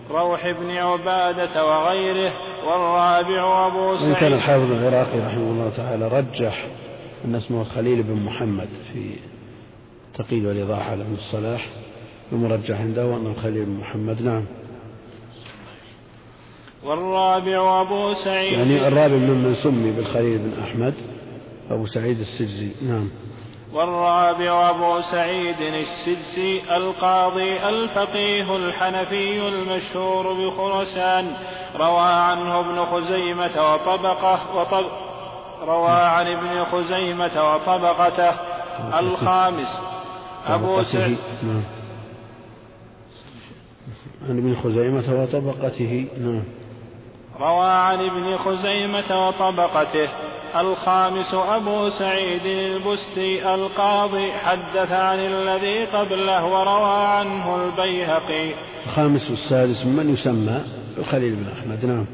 [0.10, 2.34] روح بن عبادة وغيره
[2.66, 4.16] والرابع أبو سعيد.
[4.16, 6.68] كان الحافظ العراقي رحمه الله تعالى رجح
[7.26, 9.14] أن اسمه خليل بن محمد في
[10.14, 11.68] تقييد والإيضاح على ابن الصلاح
[12.32, 14.46] المرجح عنده أن الخليل بن محمد نعم.
[16.84, 18.54] والرابع أبو سعيد.
[18.54, 20.94] يعني الرابع ممن سمي بالخليل بن أحمد
[21.70, 23.10] أبو سعيد السجزي نعم.
[23.74, 31.32] والرابع أبو سعيد السدسي القاضي الفقيه الحنفي المشهور بخرسان
[31.76, 34.86] روى عنه ابن خزيمة وطبقة وطب
[35.68, 38.34] روى عن ابن خزيمة وطبقته
[39.00, 39.82] الخامس.
[40.48, 41.64] أبو سعيد نعم.
[44.30, 46.08] عن ابن خزيمة وطبقته.
[46.18, 46.44] نعم.
[47.40, 50.10] روى عن ابن خزيمة وطبقته.
[50.56, 58.54] الخامس أبو سعيد البستي القاضي حدث عن الذي قبله وروى عنه البيهقي.
[58.86, 60.62] الخامس والسادس من يسمى
[60.98, 61.86] الخليل بن أحمد.
[61.86, 62.06] نعم.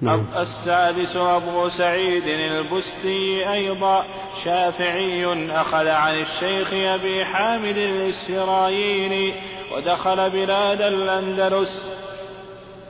[0.00, 0.26] نعم.
[0.36, 4.04] السادس أبو سعيد البستي أيضا
[4.44, 9.34] شافعي أخذ عن الشيخ أبي حامد الإسرائيلي
[9.72, 11.99] ودخل بلاد الأندلس.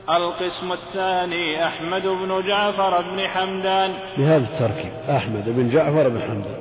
[0.09, 3.95] القسم الثاني أحمد بن جعفر بن حمدان.
[4.19, 6.61] بهذا التركيب أحمد بن جعفر بن حمدان.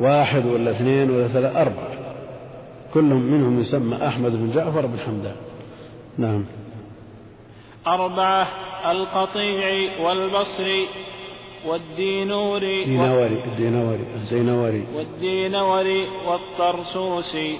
[0.00, 1.90] واحد ولا اثنين ولا ثلاثة أربعة.
[2.94, 5.36] كلهم منهم يسمى أحمد بن جعفر بن حمدان.
[6.18, 6.44] نعم.
[7.86, 8.46] أربعة
[8.90, 10.86] القطيع والبصري
[11.66, 17.58] والدينوري دينوري الدينوري الدينوري والدينوري والطرسوسي.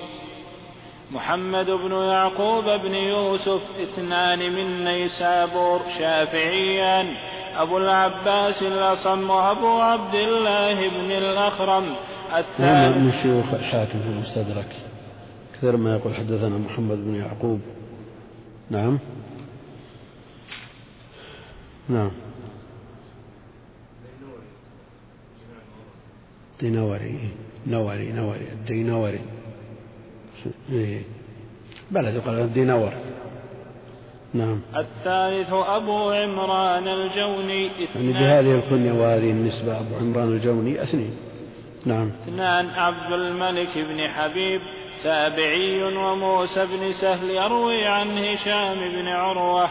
[1.10, 7.06] محمد بن يعقوب بن يوسف اثنان من نيسابور شافعيان
[7.56, 11.96] أبو العباس الأصم وأبو عبد الله بن الأخرم.
[12.36, 14.76] الثالث من شيوخ الحاكم في المستدرك.
[15.54, 17.60] كثير ما يقول حدثنا محمد بن يعقوب.
[18.70, 18.98] نعم.
[21.88, 22.10] نعم.
[26.60, 27.18] دينوري
[27.66, 29.20] نوري نوري الدينوري.
[31.90, 32.92] بلد يقال الدينور
[34.34, 34.60] نعم.
[34.76, 41.16] الثالث أبو عمران الجوني يعني بهذه الكنية وهذه النسبة أبو عمران الجوني اثنين.
[41.86, 42.10] نعم.
[42.22, 44.60] اثنان عبد الملك بن حبيب
[45.02, 49.68] تابعي وموسى بن سهل يروي عن هشام بن عروة.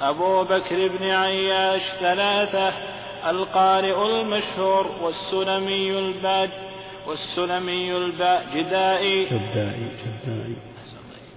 [0.00, 2.72] أبو بكر بن عياش ثلاثة
[3.30, 6.50] القارئ المشهور والسلمي الباج
[7.08, 9.90] والسلمي الباجدائي جدائي.
[10.24, 10.56] جدائي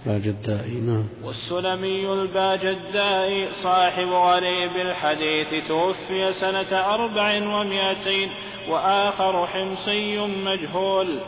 [0.06, 1.08] باجدائي نعم.
[1.24, 8.30] والسلمي الباجدائي صاحب غريب الحديث توفي سنة أربع ومائتين
[8.70, 11.20] وآخر حمصي مجهول.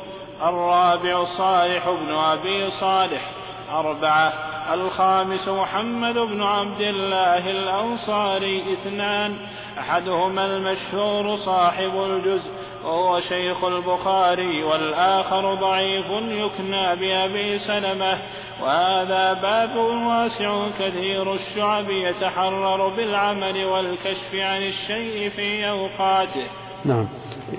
[0.41, 3.31] الرابع صالح بن أبي صالح
[3.71, 4.33] أربعة.
[4.71, 9.35] الخامس محمد بن عبد الله الأنصاري اثنان
[9.79, 12.51] أحدهما المشهور صاحب الجزء
[12.83, 18.17] وهو شيخ البخاري والآخر ضعيف يكنى بأبي سلمة
[18.61, 19.75] وهذا باب
[20.07, 26.45] واسع كثير الشعب يتحرر بالعمل والكشف عن الشيء في أوقاته.
[26.85, 27.07] نعم.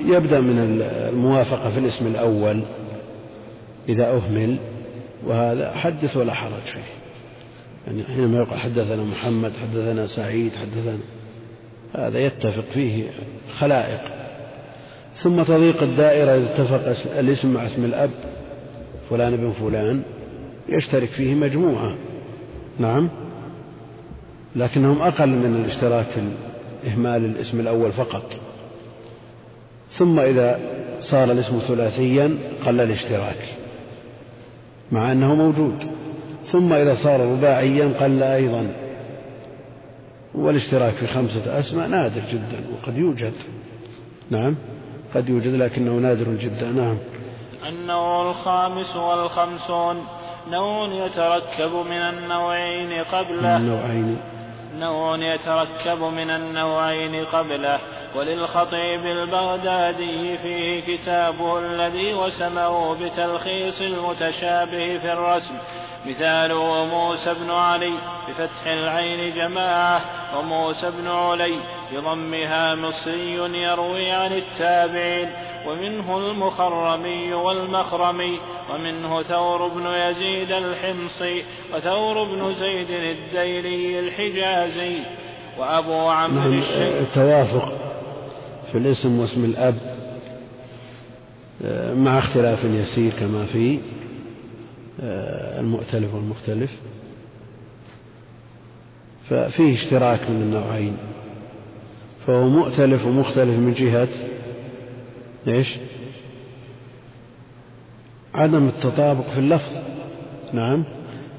[0.00, 2.62] يبدأ من الموافقة في الاسم الأول
[3.88, 4.58] إذا أهمل
[5.26, 6.84] وهذا حدث ولا حرج فيه.
[7.86, 10.98] يعني حينما يقول حدثنا محمد حدثنا سعيد حدثنا
[11.94, 13.04] هذا يتفق فيه
[13.58, 14.00] خلائق.
[15.14, 18.10] ثم تضيق الدائرة إذا اتفق الاسم مع اسم الأب
[19.10, 20.02] فلان بن فلان
[20.68, 21.94] يشترك فيه مجموعة.
[22.78, 23.08] نعم.
[24.56, 26.20] لكنهم أقل من الاشتراك في
[26.88, 28.36] إهمال الاسم الأول فقط.
[29.90, 30.60] ثم إذا
[31.00, 33.63] صار الاسم ثلاثيا قل الاشتراك.
[34.94, 35.86] مع أنه موجود.
[36.44, 38.72] ثم إذا صار رباعيا قل أيضا.
[40.34, 43.32] والاشتراك في خمسة أسماء نادر جدا وقد يوجد.
[44.30, 44.56] نعم
[45.14, 46.66] قد يوجد لكنه نادر جدا.
[46.66, 46.96] نعم.
[47.68, 49.96] النوع الخامس والخمسون
[50.48, 53.56] نوع يتركب من النوعين قبله.
[53.56, 54.16] النوعين.
[54.78, 57.78] نوع يتركب من النوعين قبله.
[58.14, 65.54] وللخطيب البغدادي فيه كتابه الذي وسمه بتلخيص المتشابه في الرسم
[66.06, 67.98] مثاله موسى بن علي
[68.28, 70.00] بفتح العين جماعة
[70.38, 71.60] وموسى بن علي
[71.92, 75.30] بضمها مصري يروي عن التابعين
[75.66, 85.02] ومنه المخرمي والمخرمي ومنه ثور بن يزيد الحمصي وثور بن زيد الديلي الحجازي
[85.58, 87.72] وأبو عمرو نعم الشيخ التوافق
[88.74, 89.74] في الاسم واسم الأب
[91.64, 93.78] آه، مع اختلاف يسير كما في
[95.00, 96.80] آه، المؤتلف والمختلف.
[99.30, 100.96] ففيه اشتراك من النوعين.
[102.26, 104.08] فهو مؤتلف ومختلف من جهة
[105.48, 105.76] إيش؟
[108.34, 109.72] عدم التطابق في اللفظ.
[110.52, 110.84] نعم.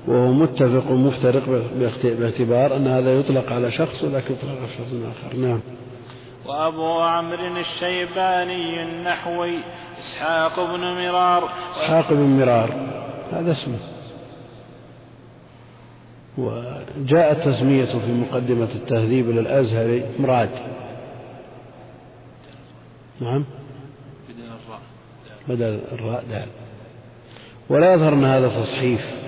[0.08, 1.70] وهو متفق ومفترق
[2.04, 5.38] باعتبار أن هذا يطلق على شخص ولكن يطلق على شخص آخر.
[5.38, 5.60] نعم.
[6.48, 9.60] وأبو عمرو الشيباني النحوي
[10.00, 11.50] إسحاق بن مرار.
[11.72, 12.70] إسحاق بن مرار.
[13.32, 13.78] هذا اسمه.
[16.38, 20.50] وجاءت تسميته في مقدمة التهذيب للأزهري مراد.
[23.22, 23.46] نعم.
[24.30, 24.82] بدل الراء
[25.48, 26.48] بدل الراء دال.
[27.70, 29.26] ولا يظهر أن هذا تصحيف.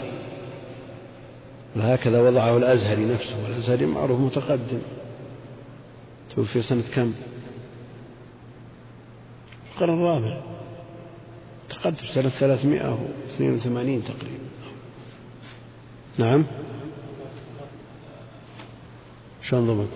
[1.78, 3.44] هكذا وضعه الأزهري نفسه.
[3.44, 4.82] والأزهري معروف متقدم.
[6.38, 7.14] توفي سنة كم؟
[9.74, 10.42] القرن الرابع.
[11.70, 14.48] تقدم سنة ثلاثمائة واثنين وثمانين تقريبا.
[16.18, 16.46] نعم.
[19.42, 19.88] شلون ضبط؟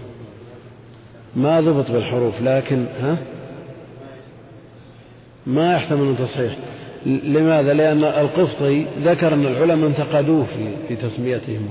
[1.35, 3.17] ما ضبط بالحروف لكن ها؟
[5.47, 6.57] ما يحتمل تصحيح.
[7.05, 11.69] لماذا؟ لأن القفطي ذكر أن العلماء انتقدوه في في تسميتهم.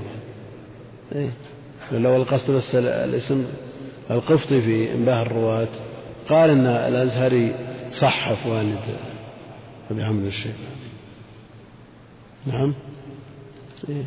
[1.15, 1.29] إيه؟
[1.91, 3.45] لو القصد بس الاسم.
[4.11, 5.67] القفطي في إنباه الرواة
[6.29, 7.55] قال إن الأزهري
[7.91, 8.97] صحف والد
[9.91, 10.55] أبي عمرو الشيخ
[12.45, 12.73] نعم
[13.89, 14.03] إيه؟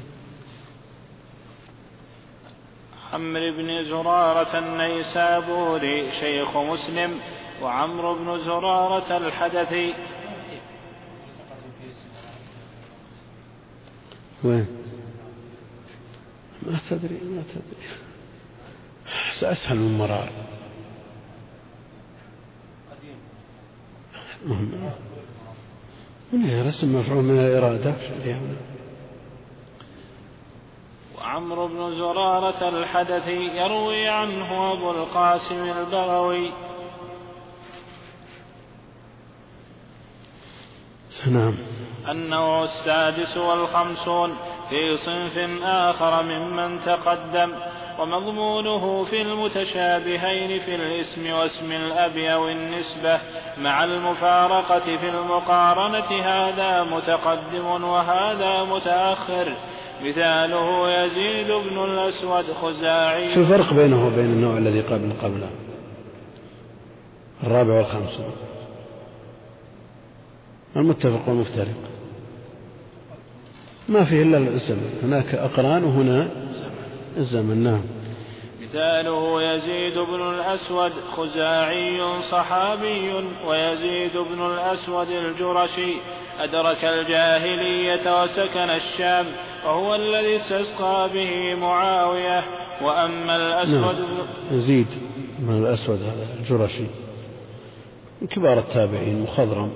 [3.12, 7.18] عمرو بن زرارة النيسابوري شيخ مسلم
[7.62, 9.94] وعمرو بن زرارة الحدثي
[14.44, 14.66] وين؟
[16.62, 18.04] ما تدري ما تدري
[19.42, 20.28] أسهل من مرار.
[26.32, 27.94] من رسم مفعول من الإرادة.
[31.18, 36.52] وعمرو بن زرارة الحدثي يروي عنه أبو القاسم البغوي.
[41.26, 41.54] نعم.
[42.08, 44.36] النوع السادس والخمسون
[44.70, 47.52] في صنف آخر ممن تقدم.
[47.98, 53.20] ومضمونه في المتشابهين في الاسم واسم الأب أو النسبة
[53.58, 59.56] مع المفارقة في المقارنة هذا متقدم وهذا متأخر.
[60.02, 63.34] مثاله يزيد بن الأسود خزاعي.
[63.34, 65.50] شو الفرق بينه وبين النوع الذي قبل؟ قبله
[67.44, 68.32] الرابع والخامسون
[70.76, 71.94] المتفق والمفترق.
[73.88, 76.28] ما فيه إلا الزمن هناك أقران وهنا
[77.16, 77.82] الزمن نعم.
[78.62, 83.12] مثاله يزيد بن الأسود خزاعي صحابي
[83.48, 85.94] ويزيد بن الأسود الجرشي
[86.38, 89.26] أدرك الجاهلية وسكن الشام
[89.64, 92.44] وهو الذي استسقى به معاوية
[92.82, 94.26] وأما الأسود نعم.
[94.50, 94.86] يزيد
[95.38, 96.86] بن الأسود هذا الجرشي.
[98.22, 99.70] من كبار التابعين مخضرم.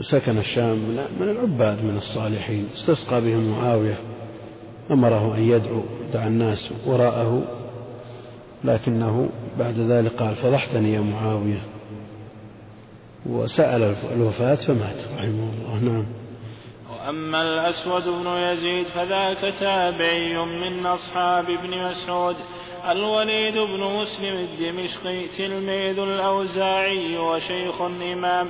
[0.00, 0.76] سكن الشام
[1.20, 2.68] من العباد من الصالحين.
[2.74, 3.98] استسقى به معاوية.
[4.90, 5.82] أمره أن يدعو
[6.12, 7.42] دعا الناس وراءه
[8.64, 9.28] لكنه
[9.58, 11.60] بعد ذلك قال فضحتني يا معاوية.
[13.26, 15.78] وسأل الوفاة فمات رحمه الله.
[15.78, 16.06] نعم.
[16.90, 22.36] وأما الأسود بن يزيد فذاك تابعي من أصحاب ابن مسعود
[22.88, 28.48] الوليد بن مسلم الدمشقي تلميذ الأوزاعي وشيخ الإمام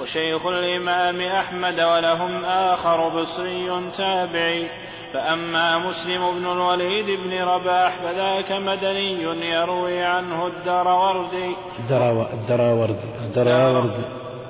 [0.00, 4.70] وشيخ الإمام أحمد ولهم آخر بصري تابعي.
[5.12, 11.56] فأما مسلم بن الوليد بن رباح فذاك مدني يروي عنه الدراوردي.
[11.78, 14.04] الدراوردي الدراوردي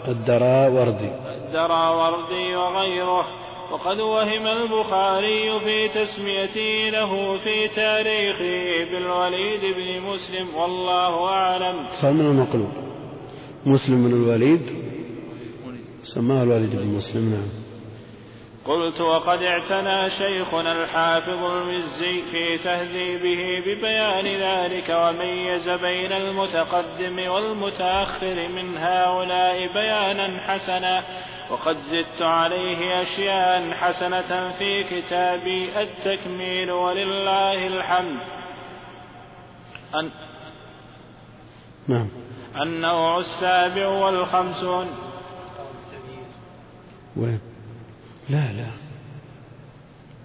[0.09, 1.11] الدراوردي.
[1.47, 3.27] الدراوردي وغيره.
[3.71, 11.87] وقد وهم البخاري في تسميته له في تاريخه بالوليد بن مسلم والله أعلم.
[11.89, 12.71] صار من المقلوب.
[13.67, 14.61] مسلم بن الوليد
[16.03, 17.49] سماه الوليد بن مسلم نعم.
[18.65, 28.77] قلت وقد اعتنى شيخنا الحافظ المزي في تهذيبه ببيان ذلك وميز بين المتقدم والمتأخر من
[28.77, 31.05] هؤلاء بيانا حسنا.
[31.51, 38.21] وقد زدت عليه أشياء حسنة في كتابي التكميل ولله الحمد.
[39.95, 40.11] أن
[41.89, 42.09] نعم.
[42.63, 44.87] النوع السابع والخمسون.
[47.17, 47.41] وين؟
[48.29, 48.67] لا لا.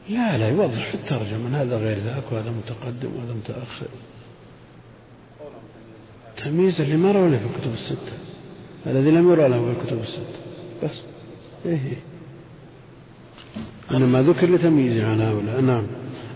[0.09, 1.61] لا لا يوضح في الترجمة.
[1.61, 3.87] هذا غير ذاك وهذا متقدم وهذا متأخر.
[6.37, 8.17] تمييز اللي ما روى في الكتب الستة.
[8.85, 10.39] الذي لم يرى له في الكتب الستة.
[10.83, 11.12] بس.
[11.65, 11.97] إيه.
[13.91, 15.61] إنما ذكر لتمييزه عن هؤلاء.
[15.61, 15.87] نعم.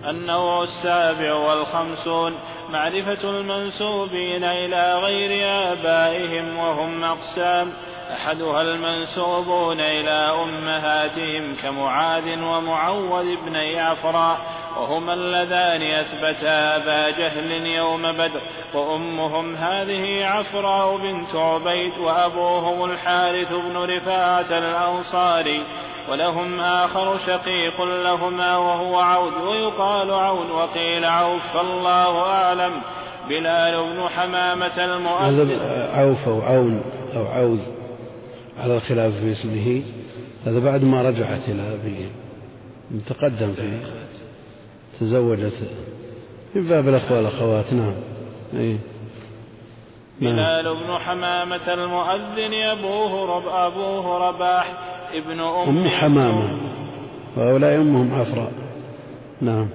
[0.07, 2.33] النوع السابع والخمسون
[2.69, 7.67] معرفة المنسوبين إلى غير آبائهم وهم أقسام.
[8.13, 14.37] أحدها المنسوبون إلى أمهاتهم كمعاذ ومعوذ بن عفراء
[14.77, 18.41] وهما اللذان أثبتا أبا جهل يوم بدر
[18.75, 25.65] وأمهم هذه عفراء بنت عبيد وأبوهم الحارث بن رفاعة الأنصاري
[26.09, 32.81] ولهم آخر شقيق لهما وهو عود ويقال عون وقيل عوف فالله أعلم.
[33.29, 35.59] بلال بن حمامة المؤذن.
[35.93, 36.83] عوف أو عون
[37.15, 37.76] أو عوذ
[38.59, 39.81] على الخلاف في اسمه
[40.45, 42.09] هذا بعد ما رجعت إلى أبيه
[43.07, 43.79] تقدم فيه
[44.99, 45.53] تزوجت
[46.55, 47.93] من باب الأخوة والأخوات نعم.
[48.53, 48.77] أي
[50.19, 50.35] نعم.
[50.35, 54.77] بلال بن حمامة المؤذن أبوه رب أبوه رباح
[55.13, 56.57] ابن أم, أم حمامة.
[57.37, 58.51] وهؤلاء أمهم عفراء
[59.41, 59.67] نعم.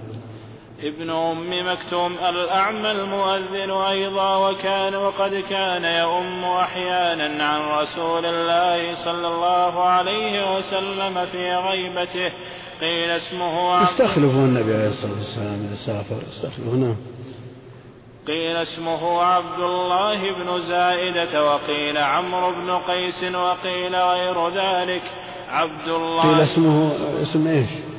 [0.83, 9.29] ابن أم مكتوم الأعمى المؤذن أيضا وكان وقد كان يؤم أحيانا عن رسول الله صلى
[9.29, 12.33] الله عليه وسلم في غيبته.
[12.81, 16.17] قيل اسمه يستخلفه النبي عليه الصلاة والسلام إذا سافر.
[16.29, 16.97] يستخلفه نعم.
[18.27, 25.03] قيل اسمه عبد الله بن زائدة وقيل عمرو بن قيس وقيل غير ذلك.
[25.49, 27.92] عبد الله قيل اسمه اسم إيش؟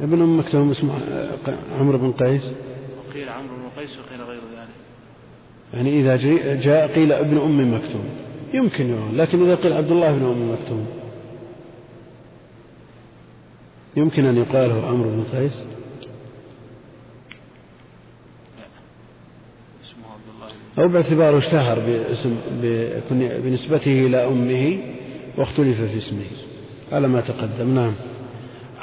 [0.00, 0.92] ابن ام مكتوم اسمه
[1.80, 2.50] عمرو بن قيس.
[3.08, 4.68] وقيل عمرو بن قيس وقيل غير ذلك.
[5.72, 6.16] يعني إذا
[6.54, 8.04] جاء قيل ابن أم مكتوم.
[8.54, 10.86] يمكن يقول لكن إذا قيل عبد الله بن أم مكتوم.
[13.96, 15.52] يمكن أن يقال هو عمرو بن قيس؟
[20.78, 22.36] أو باعتباره اشتهر باسم
[23.44, 24.78] بنسبته إلى أمه
[25.38, 26.26] واختلف في اسمه.
[26.92, 27.92] على ما تقدم نعم.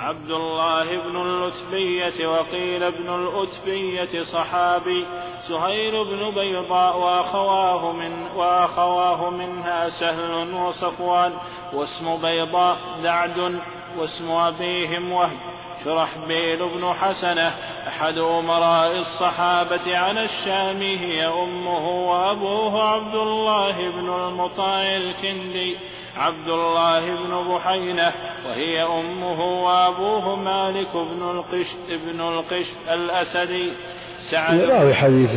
[0.04, 5.06] عبد الله بن اللتبية وقيل ابن الأتبية صحابي
[5.42, 11.34] سهيل بن بيضاء وأخواه من وأخواه منها سهل وصفوان
[11.74, 13.62] واسم بيضاء دعد
[13.98, 15.38] واسم أبيهم وهب.
[15.86, 17.48] شرحبيل بن حسنة
[17.88, 25.78] أحد أمراء الصحابة على الشام هي أمه وأبوه عبد الله بن المطاع الكندي.
[26.16, 28.14] عبد الله بن بحينة
[28.46, 33.72] وهي أمه وأبوه مالك بن القش بن القش الأسدي.
[34.18, 35.32] سعد راوي حديث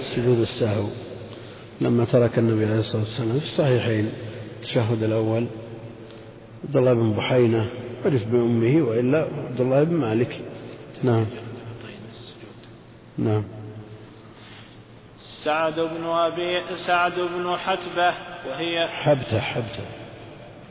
[0.00, 0.86] سجود السهو
[1.80, 4.12] لما ترك النبي عليه الصلاة والسلام في الصحيحين
[4.56, 5.46] التشهد الأول.
[6.64, 7.66] عبد الله بن بحينة
[8.04, 10.40] عرف بأمه وإلا عبد الله بن مالك.
[11.02, 11.26] نعم.
[13.18, 13.44] نعم.
[15.16, 18.14] سعد بن أبي سعد بن حتبة
[18.48, 19.84] وهي حبتة حبتة.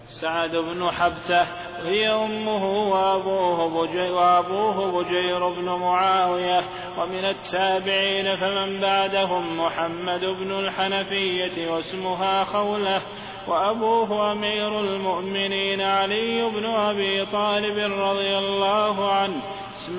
[0.08, 1.42] سعد بن حبتة
[1.80, 6.62] وهي أمه وأبوه بجير, وأبوه بجير بن معاوية
[6.98, 13.02] ومن التابعين فمن بعدهم محمد بن الحنفية واسمها خولة
[13.50, 19.42] وأبوه أمير المؤمنين علي بن أبي طالب رضي الله عنه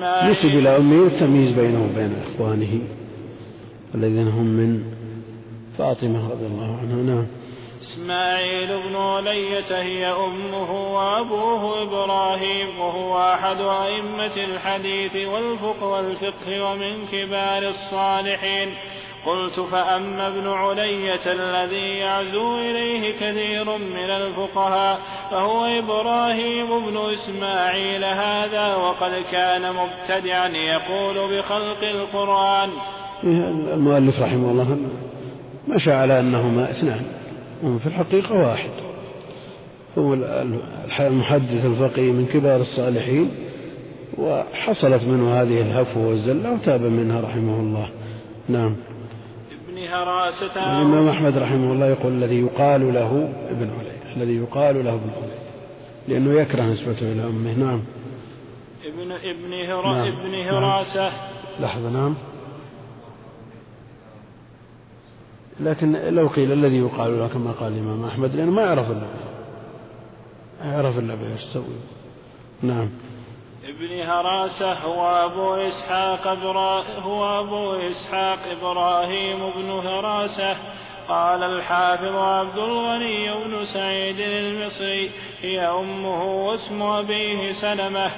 [0.01, 2.81] نسب إلى أمه التمييز بينه وبين إخوانه
[3.95, 4.83] الذين هم من
[5.77, 6.95] فاطمة رضي الله عنها.
[6.95, 7.27] نعم.
[7.81, 17.67] إسماعيل بن علية هي أمه وأبوه إبراهيم وهو أحد أئمة الحديث والفقه والفقه ومن كبار
[17.67, 18.73] الصالحين.
[19.25, 24.99] قلت فأما ابن علية الذي يعزو إليه كثير من الفقهاء
[25.31, 32.69] فهو إبراهيم بن إسماعيل هذا وقد كان مبتدعا يقول بخلق القرآن.
[33.73, 34.77] المؤلف رحمه الله
[35.67, 37.05] مشى على أنهما اثنان
[37.63, 38.69] هم في الحقيقة واحد.
[39.97, 40.13] هو
[40.99, 43.31] المحدث الفقيه من كبار الصالحين
[44.17, 47.89] وحصلت منه هذه الهفوة والزلة وتاب منها رحمه الله.
[48.49, 48.75] نعم.
[49.77, 55.09] هراسة الإمام أحمد رحمه الله يقول الذي يقال له ابن علي الذي يقال له ابن
[55.21, 55.41] علي
[56.07, 57.81] لأنه يكره نسبته إلى أمه نعم
[58.85, 60.07] ابن ابن هرا نعم.
[60.07, 60.33] ابن.
[60.33, 61.11] هراسة نعم.
[61.59, 62.15] لحظة نعم
[65.59, 69.07] لكن لو قيل الذي يقال له كما قال الإمام أحمد لأنه ما يعرف إلا
[70.63, 71.63] يعرف إلا يستوي
[72.61, 72.89] نعم
[73.69, 76.27] ابن هراسة هو أبو إسحاق
[76.99, 80.57] هو أبو إسحاق إبراهيم بن هراسة.
[81.07, 88.11] قال الحافظ عبد الغني بن سعيد المصري هي أمه واسم أبيه سلمة.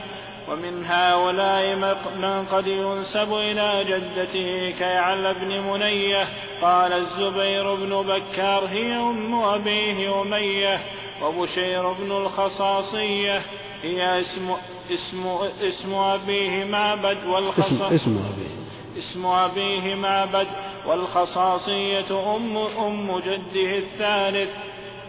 [0.49, 1.75] ومن هؤلاء
[2.15, 6.27] من قد ينسب إلى جدته كيعلى بن منية.
[6.61, 10.79] قال الزبير بن بكار هي أم أبيه أمية.
[11.21, 13.41] وبشير بن الخصاصية
[13.81, 14.55] هي اسم
[14.91, 15.27] اسم
[15.61, 18.97] اسم أبيه معبد والخصاصية اسم, اسم أبيه.
[18.97, 20.47] اسم أبيه معبد
[20.87, 24.49] والخصاصية أم أم جده الثالث.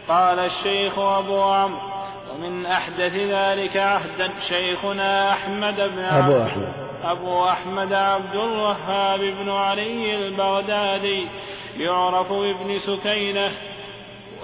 [0.08, 1.80] قال الشيخ أبو عمرو
[2.34, 6.72] ومن أحدث ذلك عهدا شيخنا أحمد بن أبو أحمد.
[7.02, 11.28] أبو أحمد عبد الوهاب بن علي البغدادي
[11.76, 13.50] يعرف بابن سكينة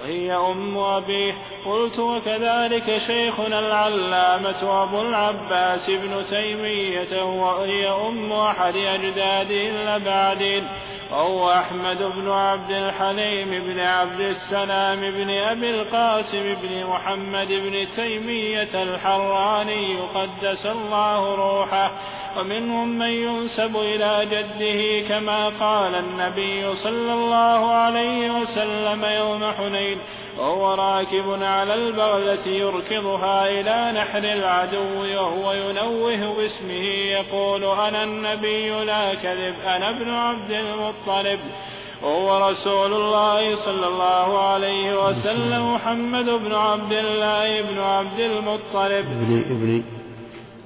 [0.01, 1.33] وهي أم أبيه
[1.65, 10.67] قلت وكذلك شيخنا العلامة أبو العباس بن تيمية وهي أم أحد أجداده الأبعدين
[11.11, 18.83] وهو أحمد بن عبد الحليم بن عبد السلام بن أبي القاسم بن محمد بن تيمية
[18.83, 21.91] الحراني قدس الله روحه.
[22.37, 29.90] ومنهم من ينسب إلى جده كما قال النبي صلى الله عليه وسلم يوم حنين.
[29.91, 29.99] العين
[30.37, 36.85] وهو راكب على البغلة يركضها إلى نحر العدو وهو ينوه باسمه
[37.17, 41.39] يقول أنا النبي لا كذب أنا ابن عبد المطلب.
[42.03, 49.05] وهو رسول الله صلى الله عليه وسلم محمد بن عبد الله بن عبد المطلب.
[49.05, 50.00] ابني ابني.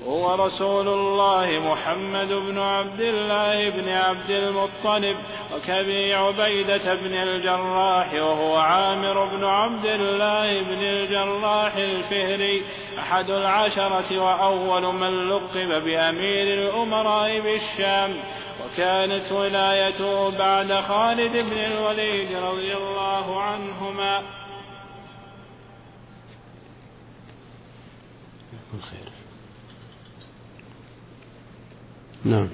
[0.08, 5.18] هو رسول الله محمد بن عبد الله بن عبد المطلب
[5.54, 12.64] وكبي عبيدة بن الجراح وهو عامر بن عبد الله بن الجراح الفهري
[13.00, 18.14] أحد العشرة وأول من لقب بأمير الأمراء بالشام
[18.66, 24.24] وكانت ولايته بعد خالد بن الوليد رضي الله عنهما.
[28.82, 29.15] خير.
[32.26, 32.50] نعم.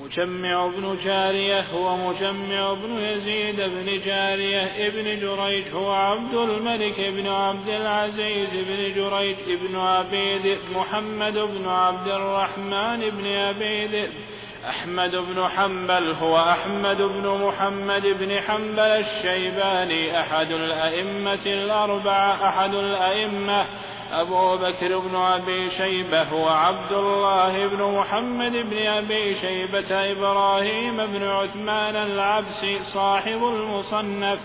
[0.00, 7.26] مجمع بن جارية هو مجمع بن يزيد بن جارية ابن جريج هو عبد الملك بن
[7.26, 9.36] عبد العزيز بن جريج
[9.76, 14.10] أبي ذئب محمد بن عبد الرحمن بن ذئب
[14.68, 23.66] أحمد بن حنبل هو أحمد بن محمد بن حنبل الشيباني أحد الأئمة الأربعة أحد الأئمة.
[24.12, 31.22] أبو بكر بن أبي شيبة هو عبد الله بن محمد بن أبي شيبة إبراهيم بن
[31.22, 34.40] عثمان العبسي صاحب المصنف.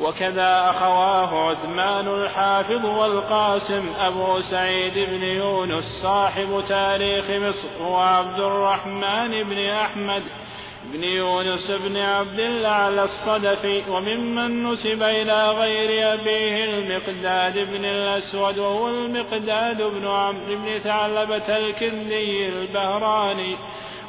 [0.00, 9.58] وكذا أخواه عثمان الحافظ والقاسم أبو سعيد بن يونس صاحب تاريخ مصر وعبد الرحمن بن
[9.58, 10.22] أحمد
[10.84, 18.88] بن يونس بن عبد الأعلى الصدفي وممن نسب إلى غير أبيه المقداد بن الأسود وهو
[18.88, 23.56] المقداد بن عمرو بن ثعلبة الكندي البهراني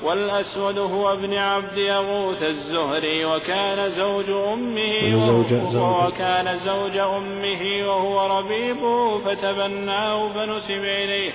[0.03, 9.17] والأسود هو ابن عبد يغوث الزهري وكان زوج أمه وهو وكان زوج أمه وهو ربيبه
[9.17, 11.31] فتبناه فنسب إليه.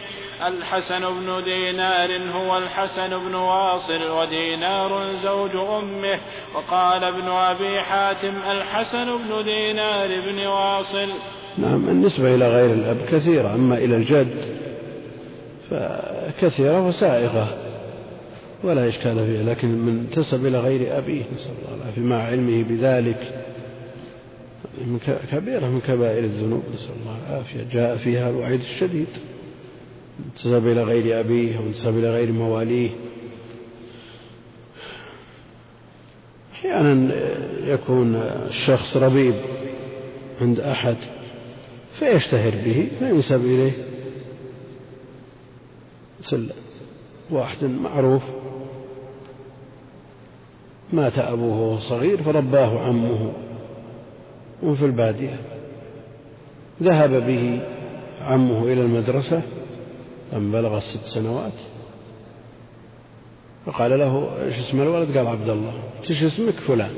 [0.46, 6.20] الحسن بن دينار هو الحسن بن واصل ودينار زوج أمه.
[6.54, 11.08] وقال ابن أبي حاتم الحسن بن دينار بن واصل.
[11.58, 14.58] نعم النسبة إلى غير الأب كثيرة أما إلى الجد
[15.70, 17.67] فكثيرة وسائغة.
[18.64, 23.44] ولا إشكال فيه لكن من انتسب إلى غير أبيه نسأل الله العافية مع علمه بذلك.
[24.84, 24.98] من
[25.32, 27.66] كبيرة من كبائر الذنوب نسأل الله العافية.
[27.72, 29.06] جاء فيها الوعيد الشديد.
[30.26, 32.90] انتسب إلى غير أبيه وانتسب إلى غير مواليه.
[36.52, 37.14] أحيانا
[37.64, 38.14] يكون
[38.48, 39.34] الشخص ربيب
[40.40, 40.96] عند أحد
[41.98, 43.72] فيشتهر به فينسب إليه.
[47.30, 48.22] واحد معروف
[50.92, 53.32] مات أبوه وهو صغير فرباه عمه
[54.62, 55.40] وفي البادية.
[56.82, 57.60] ذهب به
[58.20, 59.42] عمه إلى المدرسة
[60.32, 61.52] لما بلغ الست سنوات.
[63.66, 66.94] فقال له إيش اسم الولد؟ قال عبد الله إيش اسمك؟ فلان.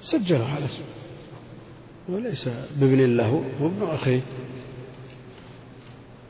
[0.00, 0.86] سجله على اسمه.
[2.08, 4.20] وليس بابن له هو ابن أخيه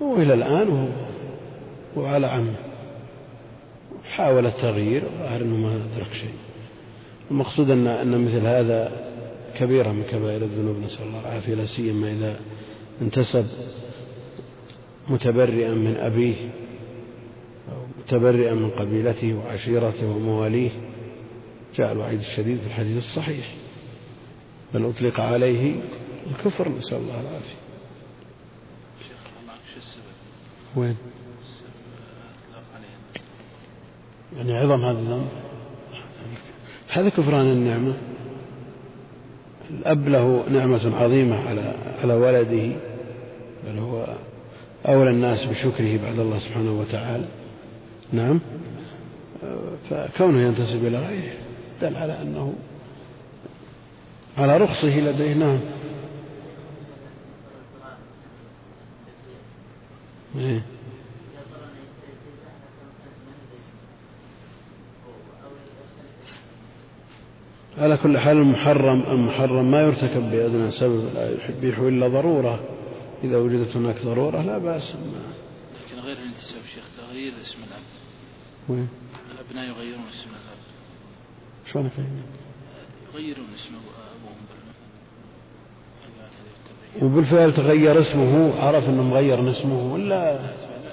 [0.00, 1.05] وإلى الآن وهو
[1.96, 2.56] وعلى عمه.
[4.10, 6.34] حاول التغيير وظاهر أنه ما أدرك شيء.
[7.30, 9.06] المقصود أن أن مثل هذا
[9.54, 12.40] كبيرة من كبائر الذنوب نسأل الله العافية لا سيما إذا
[13.02, 13.46] انتسب
[15.08, 16.36] متبرئا من أبيه
[17.72, 20.70] أو متبرئا من قبيلته وعشيرته ومواليه.
[21.74, 23.54] جاء الوعيد الشديد في الحديث الصحيح.
[24.74, 25.74] بل أطلق عليه
[26.26, 27.56] الكفر نسأل الله العافية.
[30.76, 30.96] وين؟
[34.36, 35.28] يعني عظم هذا الذنب
[36.88, 37.94] هذا كفران النعمة.
[39.70, 42.76] الأب له نعمة عظيمة على على ولده
[43.66, 44.06] بل هو
[44.86, 47.24] أولى الناس بشكره بعد الله سبحانه وتعالى.
[48.12, 48.40] نعم.
[49.90, 51.34] فكونه ينتسب إلى غيره
[51.82, 52.54] دل على أنه
[54.38, 55.34] على رخصه لديه.
[55.34, 55.58] نعم.
[60.38, 60.75] إيه.
[67.78, 72.60] على كل حال المحرم المحرم ما يرتكب بأدنى سبب لا يحبه إلا ضرورة.
[73.24, 74.96] إذا وجدت هناك ضرورة لا بأس.
[75.86, 77.82] لكن غير الانتساب شيخ تغيير اسم الأب.
[78.68, 78.88] وين؟
[79.34, 80.58] الأبناء يغيرون اسم الأب.
[81.72, 82.22] شلون يغيرون؟
[83.14, 84.46] يغيرون اسم أبوهم
[87.02, 90.36] وبالفعل تغير اسمه عرف إنه مغير اسمه ولا؟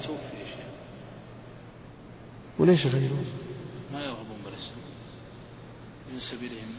[0.04, 0.66] توفي يا شيخ.
[2.60, 3.26] وليش يغيرون؟
[6.34, 6.74] إليهم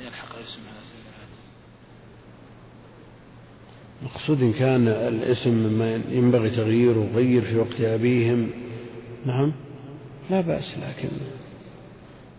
[0.00, 0.88] يلحق اسم هذا
[4.02, 8.50] مقصود إن كان الاسم مما ينبغي تغييره غير في وقت أبيهم.
[9.26, 9.52] نعم؟
[10.30, 11.08] لا بأس لكن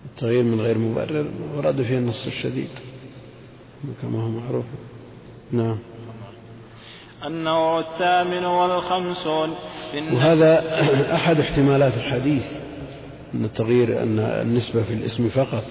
[0.05, 2.69] التغيير من غير مبرر ورد فيه النص الشديد
[4.01, 4.65] كما هو معروف.
[5.51, 5.77] نعم.
[7.25, 9.55] النوع الثامن والخمسون.
[10.11, 10.63] وهذا
[11.15, 12.68] أحد احتمالات الحديث.
[13.33, 15.63] أن التغيير أن النسبة في الاسم فقط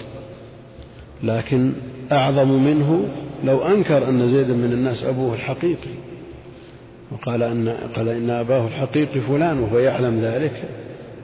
[1.23, 1.73] لكن
[2.13, 3.05] أعظم منه
[3.45, 5.91] لو أنكر أن زيدا من الناس أبوه الحقيقي
[7.13, 10.65] وقال أن قال إن أباه الحقيقي فلان وهو يعلم ذلك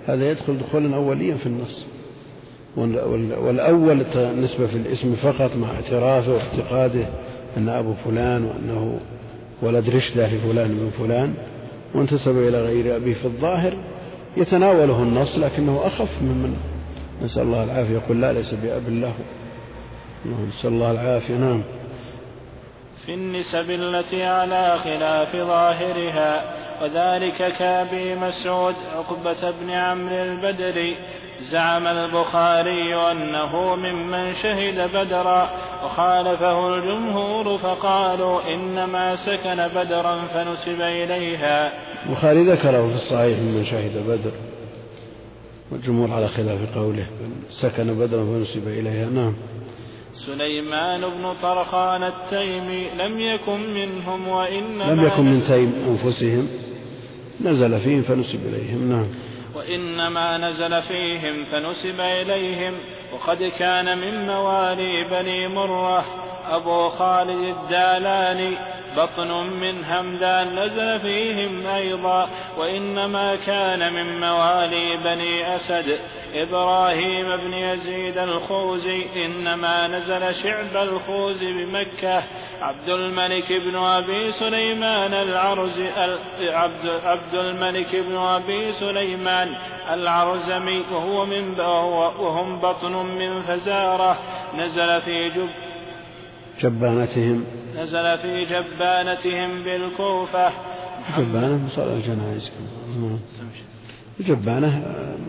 [0.07, 1.87] هذا يدخل دخولا أوليا في النص.
[2.76, 7.07] والأول النسبة في الاسم فقط مع اعترافه واعتقاده
[7.57, 9.01] أن أبو فلان وأنه
[9.62, 11.35] ولد رشدة لفلان من فلان
[11.95, 13.76] وانتسب إلى غير أبيه في الظاهر.
[14.37, 16.57] يتناوله النص لكنه أخف ممن
[17.22, 17.95] نسأل الله العافية.
[17.95, 19.14] يقول لا ليس بأب له.
[20.49, 21.35] نسأل الله العافية.
[21.35, 21.62] نعم.
[23.07, 30.97] في النسب التي على خلاف ظاهرها وذلك كابي مسعود عقبة بن عمرو البدري
[31.41, 35.51] زعم البخاري أنه ممن شهد بدرا
[35.85, 41.72] وخالفه الجمهور فقالوا إنما سكن بدرا فنسب إليها.
[42.07, 44.30] البخاري ذكره في الصحيح ممن شهد بدر.
[45.72, 47.07] والجمهور على خلاف قوله
[47.51, 49.11] سكن بدرا فنسب إليها.
[49.11, 49.35] نعم.
[50.14, 56.49] سليمان بن طرخان التيمي لم يكن منهم وإنما لم يكن من تيم أنفسهم.
[57.45, 58.91] نزل فيهم فنسب إليهم.
[58.93, 59.24] نعم.
[59.55, 62.80] وإنما نزل فيهم فنسب إليهم
[63.12, 66.05] وقد كان من موالي بني مرة
[66.46, 72.28] أبو خالد الدالاني بطن من همدان نزل فيهم أيضا
[72.59, 75.99] وإنما كان من موالي بني أسد.
[76.34, 82.22] إبراهيم بن يزيد الخوزي إنما نزل شعب الخوز بمكة.
[82.61, 85.80] عبد الملك بن أبي سليمان العرز
[86.40, 89.49] عبد, عبد الملك بن أبي سليمان
[89.92, 94.16] العرزمي وهو من وهم بطن من فزارة.
[94.55, 95.51] نزل في جب
[96.61, 97.64] جبانتهم.
[97.77, 100.53] نزل في جبانتهم بالكوفة.
[101.18, 102.53] جبانة؟ مصلى الجنائز
[104.20, 104.68] جبانة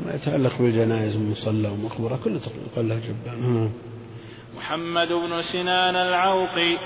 [0.06, 2.40] ما يتعلق بالجنائز المصلى ومقبرة كله
[2.72, 3.72] يقال له جبانة.
[4.58, 6.78] محمد بن سنان العوقي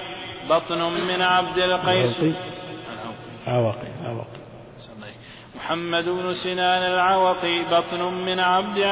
[0.50, 2.22] بطن من عبد القيس.
[3.48, 4.39] عوقي عوقي
[5.70, 8.86] محمد بن سنان العوقي بطن من عبد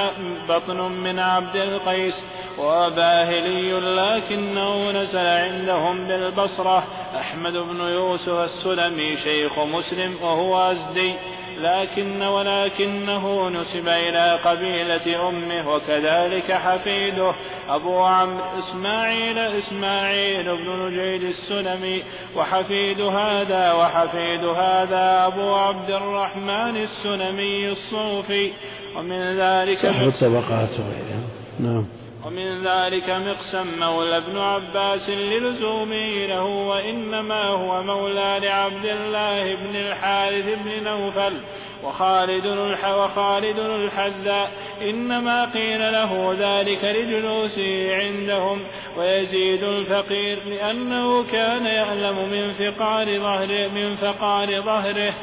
[0.49, 2.25] بطن من عبد القيس
[2.57, 6.83] وباهلي لكنه نزل عندهم بالبصرة.
[7.17, 11.15] أحمد بن يوسف السلمي شيخ مسلم وهو أزدي.
[11.57, 17.33] لكن ولكنه نسب إلى قبيلة أمه وكذلك حفيده
[17.69, 22.03] أبو عمرو إسماعيل إسماعيل بن نجيد السلمي
[22.35, 28.53] وحفيد هذا وحفيد هذا أبو عبد الرحمن السلمي الصوفي
[28.97, 31.27] ومن ذلك صاحب الطبقات وغيرها
[31.59, 31.85] نعم.
[32.27, 40.45] ومن ذلك مقسم مولى ابن عباس للزومه له وإنما هو مولى لعبد الله بن الحارث
[40.45, 41.41] بن نوفل
[41.83, 42.45] وخالد
[42.83, 44.51] وخالد الحذاء
[44.81, 48.67] إنما قيل له ذلك لجلوسه عندهم
[48.97, 55.13] ويزيد الفقير لأنه كان يعلم من فقار ظهره من فقار ظهره.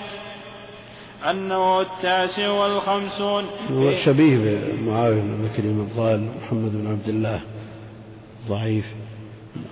[1.30, 3.44] النوع التاسع والخمسون.
[3.70, 7.40] هو شبيه بمعاوية بن بكر الضال محمد بن عبد الله
[8.44, 8.94] الضعيف.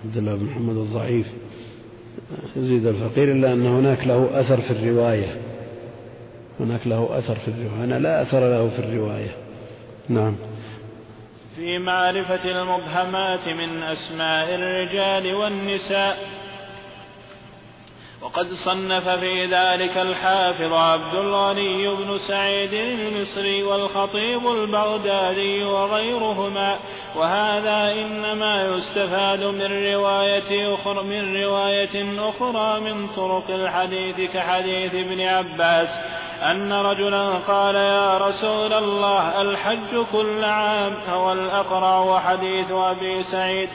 [0.05, 1.33] عبد الله بن محمد الضعيف.
[2.57, 5.37] يزيد الفقير إلا أن هناك له أثر في الرواية.
[6.61, 7.85] هناك له أثر في الرواية.
[7.85, 9.31] أنا لا أثر له في الرواية.
[10.09, 10.37] نعم.
[11.57, 16.32] في معرفة المبهمات من أسماء الرجال والنساء.
[18.23, 26.79] وقد صنف في ذلك الحافظ عبد الغني بن سعيد المصري والخطيب البغدادي وغيرهما.
[27.17, 36.01] وهذا إنما يستفاد من رواية أخرى من رواية أخرى من طرق الحديث كحديث ابن عباس.
[36.43, 40.97] أن رجلا قال يا رسول الله الحج كل عام.
[41.09, 43.69] هو الأقرع وحديث أبي سعيد.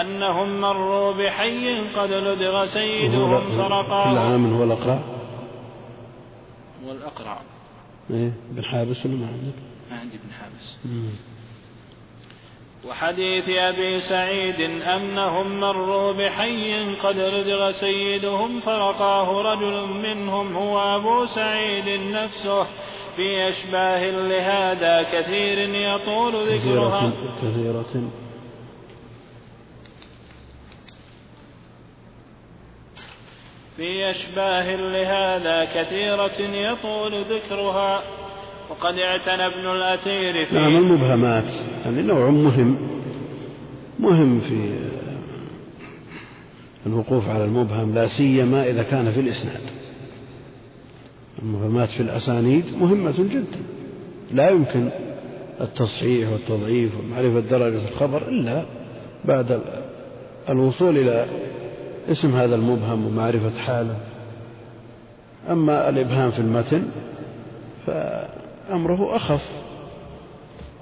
[0.00, 4.98] أنهم مروا بحي قد لدغ سيدهم فرقاه كل عام هو الأقرع؟
[6.86, 7.40] هو الأقرع.
[8.10, 9.54] إيه بن حابس ولا ما عندك؟
[9.90, 10.78] ما عندي بن حابس.
[12.88, 22.00] وحديث أبي سعيد أنهم مروا بحي قد لدغ سيدهم فرقاه رجل منهم هو أبو سعيد
[22.00, 22.66] نفسه.
[23.16, 27.12] في أشباه لهذا كثير يطول ذكرها.
[27.42, 28.10] كثيرة, كثيرة.
[33.76, 38.02] في أشباه لهذا كثيرة يطول ذكرها.
[38.70, 41.50] وقد اعتنى ابن الأثير في نعم المبهمات.
[41.84, 42.76] يعني نوع مهم
[43.98, 44.78] مهم في
[46.86, 49.62] الوقوف على المبهم لا سيما إذا كان في الإسناد.
[51.42, 53.60] المبهمات في الأسانيد مهمة جدا.
[54.32, 54.88] لا يمكن
[55.60, 58.66] التصحيح والتضعيف ومعرفة درجة الخبر إلا
[59.24, 59.60] بعد
[60.48, 61.26] الوصول إلى
[62.10, 63.96] اسم هذا المبهم ومعرفة حاله.
[65.50, 66.82] أما الإبهام في المتن
[67.86, 69.50] فأمره أخف.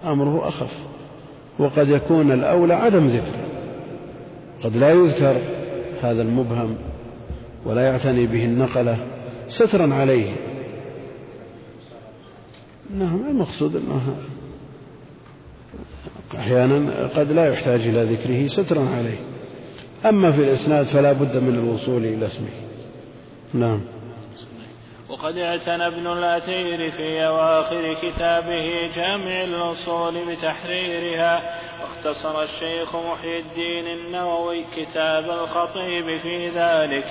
[0.05, 0.73] أمره أخف.
[1.59, 3.45] وقد يكون الأولى عدم ذكره
[4.64, 5.37] قد لا يذكر
[6.03, 6.77] هذا المبهم
[7.64, 8.97] ولا يعتني به النقلة
[9.49, 10.33] سترا عليه.
[12.99, 14.16] نعم المقصود أنه
[16.39, 19.18] أحيانا قد لا يحتاج إلى ذكره سترا عليه.
[20.09, 22.48] أما في الإسناد فلا بد من الوصول إلى اسمه.
[23.55, 23.80] نعم.
[25.09, 31.42] وقد اعتنى ابن الأثير في أواخر كتابه جامع الأصول بتحريرها
[31.82, 37.05] واختصر الشيخ محي الدين النووي كتاب الخطيب في ذلك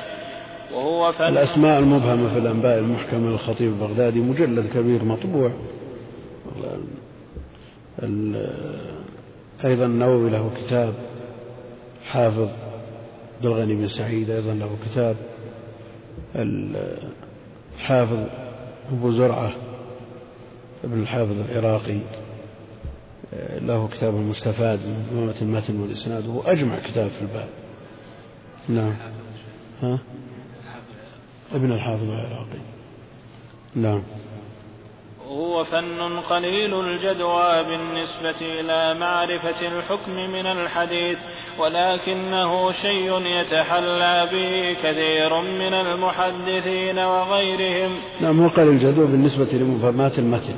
[0.73, 5.51] وهو فن الأسماء المبهمة في الأنباء المحكمة للخطيب البغدادي مجلد كبير مطبوع.
[9.65, 10.93] أيضا النووي له كتاب
[12.05, 12.49] حافظ
[13.41, 15.15] عبد الغني بن سعيد أيضا له كتاب
[16.35, 18.27] الحافظ
[18.91, 19.51] أبو زرعة
[20.83, 21.99] ابن الحافظ العراقي
[23.61, 24.79] له كتاب المستفاد
[25.11, 27.49] من المتن والإسناد وهو أجمع كتاب في الباب.
[28.69, 28.95] نعم.
[29.81, 29.99] ها؟
[31.51, 32.59] ابن الحافظ العراقي.
[33.75, 34.03] نعم.
[35.31, 41.17] هو فن قليل الجدوى بالنسبة إلى معرفة الحكم من الحديث
[41.59, 47.95] ولكنه شيء يتحلى به كثير من المحدثين وغيرهم.
[48.21, 50.55] نعم هو قليل الجدوى بالنسبة لمفهمات المتن.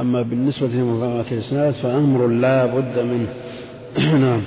[0.00, 3.34] أما بالنسبة لمفهمات الإسناد فأمر لا بد منه.
[4.26, 4.42] نعم.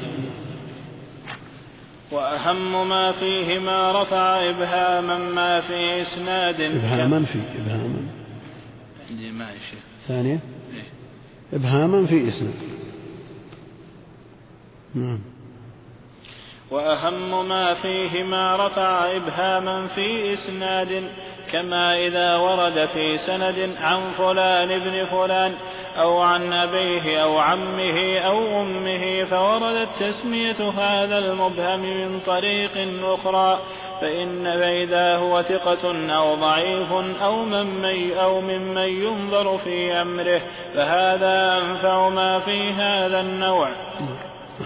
[2.11, 6.61] وأهم ما فيه ما رفع إبهاما ما في إسناد.
[6.61, 8.18] إبهاما في إبهاما.
[9.11, 9.51] ما
[10.07, 10.39] ثانية؟
[10.73, 10.83] إيه؟
[11.53, 12.53] إبهاما في اسم
[14.95, 15.19] نعم.
[16.71, 21.11] وأهم ما فيه ما رفع إبهاما في إسناد
[21.51, 25.53] كما إذا ورد في سند عن فلان ابن فلان
[25.97, 32.71] أو عن أبيه أو عمه أو أمه فوردت تسمية هذا المبهم من طريق
[33.03, 33.59] أخرى
[34.01, 36.91] فإن فإذا هو ثقة أو ضعيف
[37.21, 37.79] أو من
[38.11, 40.41] أو ممن ينظر في أمره
[40.73, 43.69] فهذا أنفع ما في هذا النوع.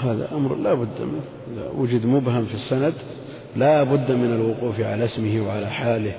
[0.03, 1.23] هذا أمر لا بد منه.
[1.53, 2.93] إذا وجد مبهم في السند
[3.55, 6.13] لا بد من الوقوف على اسمه وعلى حاله.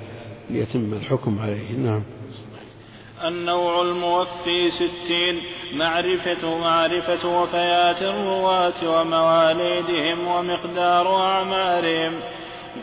[0.49, 1.71] ليتم الحكم عليه.
[1.71, 2.03] نعم.
[3.23, 5.41] النوع الموفي ستين
[5.73, 12.19] معرفة معرفة وفيات الرواة ومواليدهم ومقدار أعمارهم.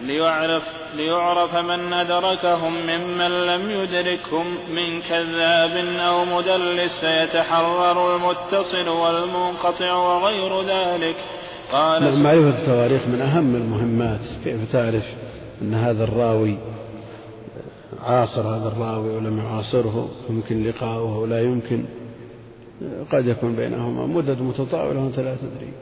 [0.02, 10.62] ليعرف, ليعرف من أدركهم ممن لم يدركهم من كذاب أو مدلس فيتحرر المتصل والمنقطع وغير
[10.62, 11.16] ذلك.
[11.72, 14.20] قال نعم معرفة التواريخ من أهم المهمات.
[14.44, 15.04] كيف تعرف
[15.62, 16.58] أن هذا الراوي
[18.02, 21.84] عاصر هذا الراوي ولم يعاصره يمكن لقاؤه ولا يمكن.
[23.10, 25.72] قد يكون بينهما مدد متطاولة وأنت لا تدري.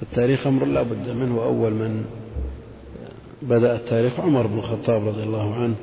[0.00, 1.42] فالتاريخ أمر لا بد منه.
[1.42, 2.04] أول من
[3.42, 5.74] بدأ التاريخ عمر بن الخطاب رضي الله عنه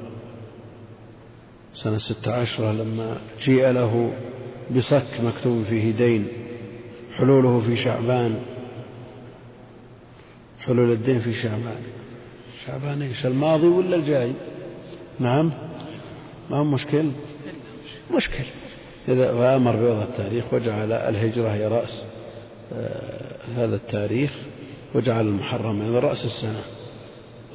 [1.74, 4.14] سنة ست عشرة لما جيء له
[4.76, 6.28] بصك مكتوب فيه دين
[7.18, 8.40] حلوله في شعبان.
[10.60, 11.82] حلول الدين في شعبان.
[12.66, 14.34] شعبان إيش الماضي ولا الجاي؟
[15.20, 15.52] نعم.
[16.50, 17.12] ما هو مشكل؟
[18.16, 18.44] مشكل.
[19.08, 22.06] إذا فأمر بوضع التاريخ وجعل الهجرة هي رأس
[22.74, 24.32] آه هذا التاريخ
[24.96, 26.62] وجعل المحرم من رأس السنة.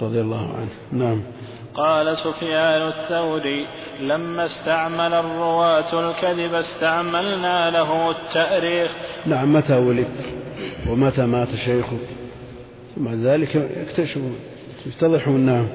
[0.03, 0.71] رضي الله عنه.
[0.93, 1.23] نعم.
[1.75, 3.67] قال سفيان الثوري
[4.01, 8.97] لما استعمل الرواة الكذب استعملنا له التأريخ.
[9.27, 10.09] نعم متى ولد
[10.89, 11.99] ومتى مات شيخه
[12.97, 14.37] ثم ذلك يكتشفون
[14.87, 15.69] يتضحون نعم.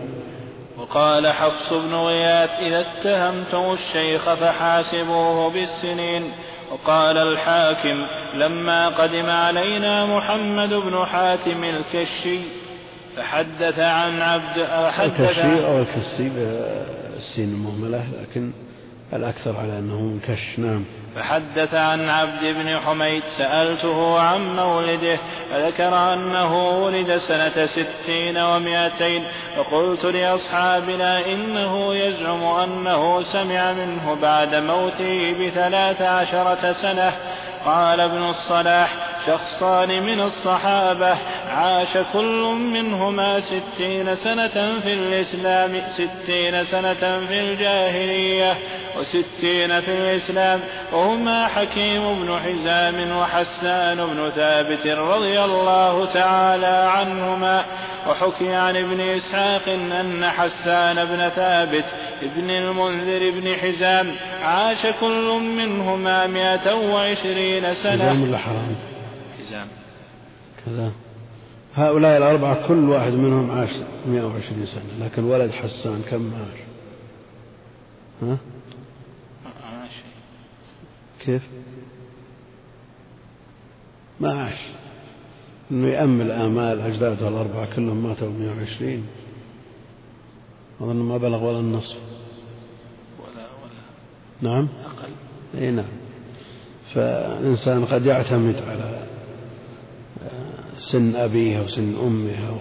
[0.94, 6.32] وقال حفص بن غياث إذا اتهمتم الشيخ فحاسبوه بالسنين.
[6.72, 7.98] وقال الحاكم
[8.34, 12.40] لما قدم علينا محمد بن حاتم الكشي
[13.18, 14.58] فحدث عن عبد
[15.00, 18.52] الكشي أو الكسي بالسين المهملة لكن
[19.16, 20.86] الأكثر على أنه منكش نعم.
[21.16, 29.24] فحدث عن عبد بن حميد سألته عن مولده فذكر أنه ولد سنة ستين ومائتين
[29.58, 37.12] فقلت لأصحابنا إنه يزعم أنه سمع منه بعد موته بثلاث عشرة سنة.
[37.66, 41.18] قال ابن الصلاح شخصان من الصحابة
[41.48, 42.44] عاش كل
[42.74, 46.94] منهما ستين سنة في الإسلام ستين سنة
[47.28, 48.54] في الجاهلية
[48.98, 50.60] وستين في الإسلام.
[50.94, 57.66] وهما حكيم بن حزام وحسان بن ثابت رضي الله تعالى عنهما.
[58.08, 66.28] وحكي عن ابن إسحاق أن حسان بن ثابت ابن المنذر بن حزام عاش كل منهما
[66.28, 67.94] مائة وعشرين سنة.
[67.94, 68.38] حزام ولا
[69.54, 69.68] حزام
[70.66, 70.92] كذا.
[71.76, 73.70] هؤلاء الأربعة كل واحد منهم عاش
[74.08, 76.60] 120 سنة لكن ولد حسان كم عاش؟
[78.22, 78.38] ها؟
[81.20, 81.48] كيف؟
[84.20, 84.60] ما عاش.
[85.72, 89.06] إنه يأمل آمال أجداده الأربعة كلهم ماتوا 120
[90.82, 91.98] أظن ما بلغ ولا النصف.
[93.20, 95.12] ولا ولا نعم؟ أقل.
[95.58, 95.86] أي نعم.
[96.94, 99.13] فالإنسان قد يعتمد على
[100.78, 102.58] سن أبيه أو سن أمه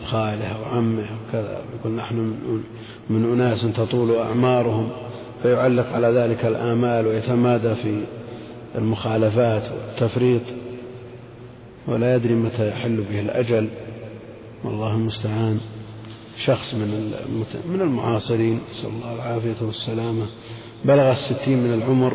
[0.73, 2.35] عمه وكذا يقول نحن
[3.11, 4.91] من أناس تطول أعمارهم.
[5.43, 8.05] فيعلق على ذلك الآمال ويتمادى في
[8.75, 10.43] المخالفات والتفريط.
[11.89, 13.69] ولا يدري متى يحل به الأجل.
[14.65, 15.61] والله المستعان.
[16.45, 17.13] شخص من
[17.67, 18.61] من المعاصرين.
[18.71, 20.27] نسأل الله العافية والسلامة.
[20.85, 22.13] بلغ الستين من العمر.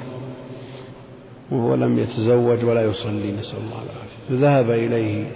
[1.51, 3.31] وهو لم يتزوج ولا يصلي.
[3.31, 4.07] نسأل الله العافية.
[4.29, 5.31] فذهب إليه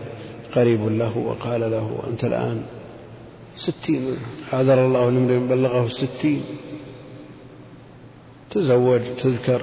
[0.56, 2.62] قريب له وقال له أنت الآن
[3.56, 4.18] ستين.
[4.50, 6.42] حذر الله لامرئ بلغه الستين
[8.50, 9.62] تزوج تذكر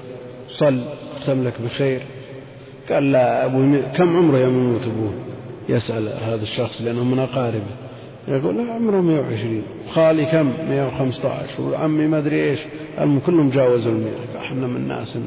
[0.49, 0.81] صل
[1.27, 2.03] تملك بخير.
[2.91, 5.13] قال لا أبوي كم عمره يوم يموت أبوه
[5.69, 7.75] يسأل هذا الشخص لأنه من أقاربه.
[8.29, 12.61] يقول لا عمره 120 خالي كم؟ 115 وعمي ما أدري إيش.
[12.99, 15.19] المهم كلهم جاوزوا المئة إحنا من ناس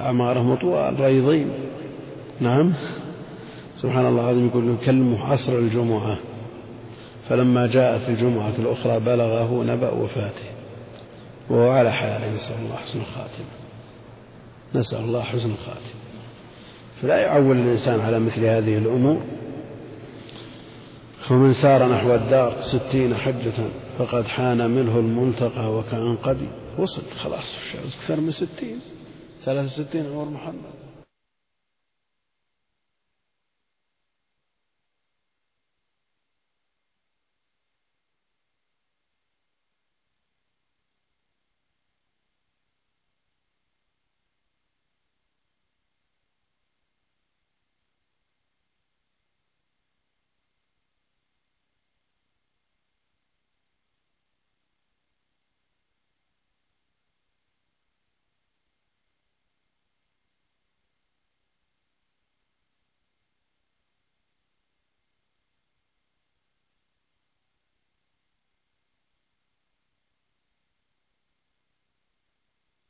[0.00, 1.50] أعمارهم طوال ريضين
[2.40, 2.74] نعم؟
[3.76, 6.18] سبحان الله العظيم يقول يكلمه عصر الجمعة.
[7.28, 10.44] فلما جاءت الجمعة الأخرى بلغه نبأ وفاته.
[11.50, 13.46] وهو على حاله نسأل الله حسن الخاتمة
[14.74, 16.00] نسأل الله حسن الخاتمة
[17.02, 19.22] فلا يعول الإنسان على مثل هذه الأمور.
[21.30, 23.52] ومن سار نحو الدار ستين حجة
[23.98, 26.38] فقد حان منه الملتقى وكأن قد
[26.78, 27.02] وصل.
[27.22, 28.78] خلاص أكثر من ستين.
[29.44, 30.85] ثلاثة وستين عمر محمد